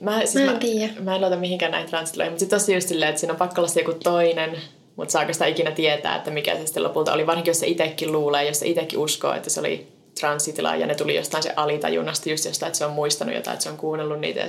mä, 0.00 0.18
siis 0.18 0.34
mä 0.34 0.40
en 0.40 0.52
mä, 0.52 0.58
tiedä. 0.58 0.92
Mä 1.00 1.14
en 1.14 1.20
luota 1.20 1.36
mihinkään 1.36 1.72
näihin 1.72 1.90
transitiloihin, 1.90 2.32
mutta 2.32 2.40
sitten 2.40 2.58
tosi 2.58 2.74
just 2.74 2.88
silleen, 2.88 3.08
että 3.08 3.20
siinä 3.20 3.32
on 3.32 3.38
pakko 3.38 3.60
olla 3.60 3.72
joku 3.76 3.92
toinen, 4.02 4.56
mutta 4.96 5.12
saako 5.12 5.32
sitä 5.32 5.46
ikinä 5.46 5.70
tietää, 5.70 6.16
että 6.16 6.30
mikä 6.30 6.56
se 6.56 6.66
sitten 6.66 6.82
lopulta 6.82 7.12
oli, 7.12 7.26
varsinkin 7.26 7.50
jos 7.50 7.60
se 7.60 7.66
itsekin 7.66 8.12
luulee, 8.12 8.46
jos 8.46 8.58
se 8.58 8.66
itsekin 8.66 8.98
uskoo, 8.98 9.34
että 9.34 9.50
se 9.50 9.60
oli 9.60 9.88
transitila 10.20 10.76
ja 10.76 10.86
ne 10.86 10.94
tuli 10.94 11.16
jostain 11.16 11.42
se 11.42 11.52
alitajunnasta 11.56 12.30
just 12.30 12.44
jostain, 12.44 12.68
että 12.68 12.78
se 12.78 12.84
on 12.84 12.92
muistanut 12.92 13.34
jotain, 13.34 13.52
että 13.52 13.62
se 13.62 13.70
on 13.70 13.76
kuunnellut 13.76 14.20
niitä 14.20 14.40
ja 14.40 14.48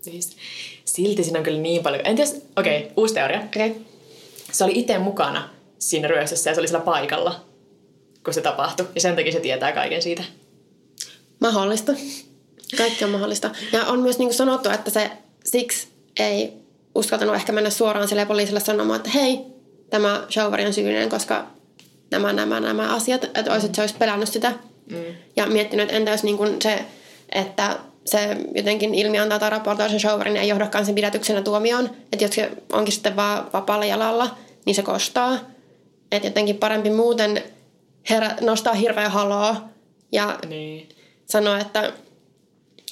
siis, 0.00 0.36
silti 0.84 1.24
siinä 1.24 1.38
on 1.38 1.44
kyllä 1.44 1.60
niin 1.60 1.82
paljon. 1.82 2.02
En 2.04 2.16
tiedä, 2.16 2.30
okei, 2.56 2.78
okay, 2.78 2.90
uusi 2.96 3.14
teoria. 3.14 3.40
Okay. 3.40 3.70
Se 4.52 4.64
oli 4.64 4.72
itse 4.74 4.98
mukana 4.98 5.48
siinä 5.78 6.08
ryöstössä 6.08 6.50
ja 6.50 6.54
se 6.54 6.60
oli 6.60 6.68
siellä 6.68 6.84
paikalla, 6.84 7.40
kun 8.24 8.34
se 8.34 8.40
tapahtui. 8.40 8.86
Ja 8.94 9.00
sen 9.00 9.16
takia 9.16 9.32
se 9.32 9.40
tietää 9.40 9.72
kaiken 9.72 10.02
siitä. 10.02 10.24
Mahdollista. 11.40 11.92
Kaikki 12.76 13.04
on 13.04 13.10
mahdollista. 13.10 13.50
Ja 13.72 13.84
on 13.84 14.00
myös 14.00 14.18
niin 14.18 14.28
kuin 14.28 14.36
sanottu, 14.36 14.70
että 14.70 14.90
se 14.90 15.10
siksi 15.44 15.88
ei 16.18 16.52
uskaltanut 16.94 17.34
ehkä 17.34 17.52
mennä 17.52 17.70
suoraan 17.70 18.08
sille 18.08 18.26
poliisille 18.26 18.60
sanomaan, 18.60 18.96
että 18.96 19.10
hei, 19.10 19.40
tämä 19.90 20.26
showeri 20.30 20.66
on 20.66 20.72
syyllinen, 20.72 21.08
koska 21.08 21.46
nämä, 22.10 22.32
nämä, 22.32 22.60
nämä 22.60 22.94
asiat, 22.94 23.24
että 23.24 23.52
olisi, 23.52 23.66
että 23.66 23.76
se 23.76 23.82
olisi 23.82 23.94
pelännyt 23.98 24.28
sitä. 24.28 24.52
Mm. 24.90 25.04
Ja 25.36 25.46
miettinyt, 25.46 25.84
että 25.84 25.96
entä 25.96 26.10
jos 26.10 26.22
niin 26.22 26.36
kuin 26.36 26.62
se, 26.62 26.84
että 27.32 27.78
se 28.04 28.36
jotenkin 28.54 28.94
ilmiantaa 28.94 29.38
tai 29.38 29.50
raportoi 29.50 29.90
sen 29.90 30.00
showerin 30.00 30.36
ei 30.36 30.48
johdakaan 30.48 30.86
sen 30.86 30.94
pidätyksenä 30.94 31.42
tuomioon. 31.42 31.90
Että 32.12 32.24
jos 32.24 32.34
se 32.34 32.50
onkin 32.72 32.92
sitten 32.92 33.16
vaan 33.16 33.50
vapaalla 33.52 33.84
jalalla, 33.84 34.36
niin 34.64 34.74
se 34.74 34.82
kostaa. 34.82 35.38
Että 36.12 36.28
jotenkin 36.28 36.56
parempi 36.56 36.90
muuten 36.90 37.42
herä, 38.10 38.36
nostaa 38.40 38.74
hirveä 38.74 39.08
haloa 39.08 39.56
ja 40.12 40.38
niin. 40.48 40.88
sanoa, 41.26 41.58
että 41.58 41.92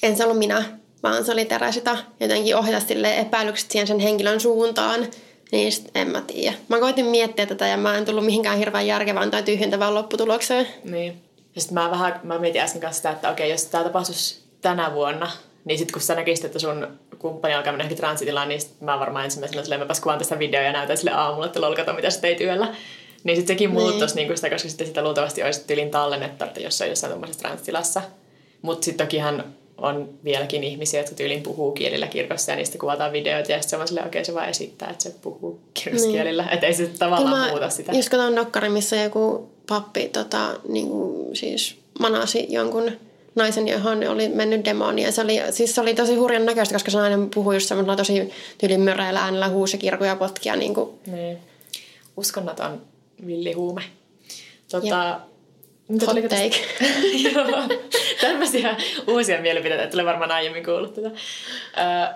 en 0.03 0.17
se 0.17 0.25
ollut 0.25 0.39
minä, 0.39 0.65
vaan 1.03 1.25
se 1.25 1.33
oli 1.33 1.45
Teresita. 1.45 1.99
Jotenkin 2.21 2.57
ohjata 2.57 2.87
sille 2.87 3.19
epäilykset 3.19 3.71
siihen 3.71 3.87
sen 3.87 3.99
henkilön 3.99 4.41
suuntaan. 4.41 5.07
Niin 5.53 5.73
sit 5.73 5.91
en 5.95 6.09
mä 6.11 6.21
tiedä. 6.21 6.57
Mä 6.69 6.81
koitin 6.81 7.07
miettiä 7.07 7.47
tätä 7.47 7.67
ja 7.67 7.77
mä 7.77 7.97
en 7.97 8.05
tullut 8.05 8.25
mihinkään 8.25 8.59
hirveän 8.59 8.87
järkevään 8.87 9.31
tai 9.31 9.43
tyhjentävään 9.43 9.95
lopputulokseen. 9.95 10.67
Niin. 10.85 11.23
Ja 11.55 11.61
sitten 11.61 11.75
mä 11.75 11.91
vähän, 11.91 12.21
mä 12.23 12.39
mietin 12.39 12.61
äsken 12.61 12.81
kanssa 12.81 12.97
sitä, 12.97 13.11
että 13.11 13.31
okei, 13.31 13.51
jos 13.51 13.65
tämä 13.65 13.85
tapahtuisi 13.85 14.43
tänä 14.61 14.95
vuonna, 14.95 15.31
niin 15.65 15.79
sitten 15.79 15.93
kun 15.93 16.03
sä 16.03 16.15
näkisit, 16.15 16.45
että 16.45 16.59
sun 16.59 16.89
kumppani 17.19 17.55
alkaa 17.55 17.73
mennä 17.73 17.83
johonkin 17.83 17.99
transitilaan, 17.99 18.49
niin 18.49 18.61
mä 18.81 19.01
varmaan 19.01 19.25
ensimmäisenä 19.25 19.63
silleen, 19.63 19.81
mäpäs 19.81 20.01
kuvaan 20.01 20.19
tästä 20.19 20.39
videoa 20.39 20.65
ja 20.65 20.73
näytän 20.73 20.97
sille 20.97 21.11
aamulla, 21.11 21.47
että 21.47 21.61
lolkata, 21.61 21.93
mitä 21.93 22.11
sä 22.11 22.21
teit 22.21 22.41
yöllä. 22.41 22.75
Niin 23.25 23.37
sitten 23.37 23.55
sekin 23.55 23.71
muuttaisi 23.71 24.15
niin. 24.15 24.29
niin 24.29 24.37
sitä, 24.37 24.51
koska 24.51 24.69
sitten 24.69 24.87
sitä 24.87 25.03
luultavasti 25.03 25.43
olisi 25.43 25.65
tylin 25.67 25.91
tallennetta, 25.91 26.45
että 26.45 26.61
jos 26.61 26.81
on 26.81 26.89
jossain 26.89 27.11
tuommoisessa 27.11 27.43
transtilassa. 27.43 28.03
Mutta 28.63 28.85
sitten 28.85 29.07
tokihan 29.07 29.45
on 29.79 30.09
vieläkin 30.25 30.65
ihmisiä, 30.65 31.01
jotka 31.01 31.15
tyylin 31.15 31.43
puhuu 31.43 31.73
kielillä 31.73 32.07
kirkossa 32.07 32.53
ja 32.53 32.57
niistä 32.57 32.79
kuvataan 32.79 33.13
videoita 33.13 33.53
ja 33.53 33.63
sitten 33.63 33.87
se 33.87 33.95
on 33.99 34.07
okei 34.07 34.25
se 34.25 34.35
vaan 34.35 34.49
esittää, 34.49 34.91
että 34.91 35.03
se 35.03 35.15
puhuu 35.23 35.61
kirkoskielillä. 35.75 36.43
Niin. 36.43 36.55
Että 36.55 36.67
ei 36.67 36.75
se 36.75 36.87
tavallaan 36.87 37.35
Kyllä 37.35 37.49
muuta 37.49 37.71
sitä. 37.71 37.93
Just 37.93 38.09
katsoin 38.09 38.35
nokkari, 38.35 38.69
missä 38.69 38.97
joku 38.97 39.51
pappi 39.69 40.09
tota, 40.09 40.61
niin 40.69 40.89
kuin, 40.89 41.37
siis 41.37 41.77
manasi 41.99 42.47
jonkun 42.49 42.93
naisen, 43.35 43.69
johon 43.69 44.09
oli 44.09 44.29
mennyt 44.29 44.65
demoni. 44.65 45.03
Ja 45.03 45.13
se 45.13 45.21
oli, 45.21 45.41
siis 45.51 45.75
se 45.75 45.81
oli 45.81 45.95
tosi 45.95 46.15
hurjan 46.15 46.47
näköistä, 46.47 46.75
koska 46.75 46.91
se 46.91 46.99
nainen 46.99 47.31
puhui 47.31 47.57
just 47.57 47.69
semmoisella 47.69 47.97
tosi 47.97 48.33
tyylin 48.59 48.81
möreillä 48.81 49.23
äänellä 49.23 49.49
huusi 49.49 49.79
kirkuja 49.79 50.17
potkia. 50.17 50.57
Niin 50.57 50.75
kuin. 50.75 50.91
Niin. 51.07 51.39
Uskonnaton 52.17 52.83
villihuume. 53.27 53.83
Tota, 54.71 55.21
Hot 56.07 56.15
take. 56.29 56.29
Tästä? 56.29 56.85
Joo. 57.33 57.47
Tämmöisiä 58.21 58.77
uusia 59.07 59.41
mielipiteitä, 59.41 59.83
että 59.83 59.93
tulee 59.93 60.05
varmaan 60.05 60.31
aiemmin 60.31 60.65
kuullut 60.65 60.95
tätä. 60.95 61.09
Ö, 61.09 61.13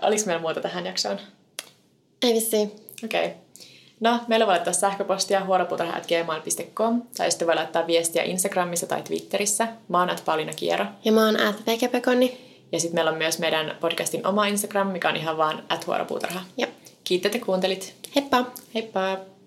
oliko 0.06 0.22
meillä 0.26 0.40
muuta 0.40 0.60
tähän 0.60 0.86
jaksoon? 0.86 1.18
Ei 2.22 2.34
vissiin. 2.34 2.72
Okei. 3.04 3.26
Okay. 3.26 3.36
No, 4.00 4.20
meillä 4.28 4.46
voi 4.46 4.52
laittaa 4.52 4.72
sähköpostia 4.72 5.44
huoropuutarha.gmail.com 5.44 7.02
tai 7.16 7.30
sitten 7.30 7.48
voi 7.48 7.54
laittaa 7.54 7.86
viestiä 7.86 8.22
Instagramissa 8.22 8.86
tai 8.86 9.02
Twitterissä. 9.02 9.68
Mä 9.88 9.98
oon 9.98 10.10
at 10.10 10.22
Pauliina 10.24 10.52
Kiero. 10.52 10.86
Ja 11.04 11.12
mä 11.12 11.26
oon 11.26 11.40
at 11.40 11.66
Vekepekoni. 11.66 12.40
Ja 12.72 12.80
sitten 12.80 12.94
meillä 12.94 13.10
on 13.10 13.18
myös 13.18 13.38
meidän 13.38 13.76
podcastin 13.80 14.26
oma 14.26 14.46
Instagram, 14.46 14.86
mikä 14.86 15.08
on 15.08 15.16
ihan 15.16 15.36
vaan 15.36 15.62
at 15.68 15.86
huoropuutarha. 15.86 16.40
Jep. 16.56 16.70
Kiitos, 17.04 17.26
että 17.34 17.46
kuuntelit. 17.46 17.94
Heippa! 18.16 18.44
Heippa! 18.74 19.30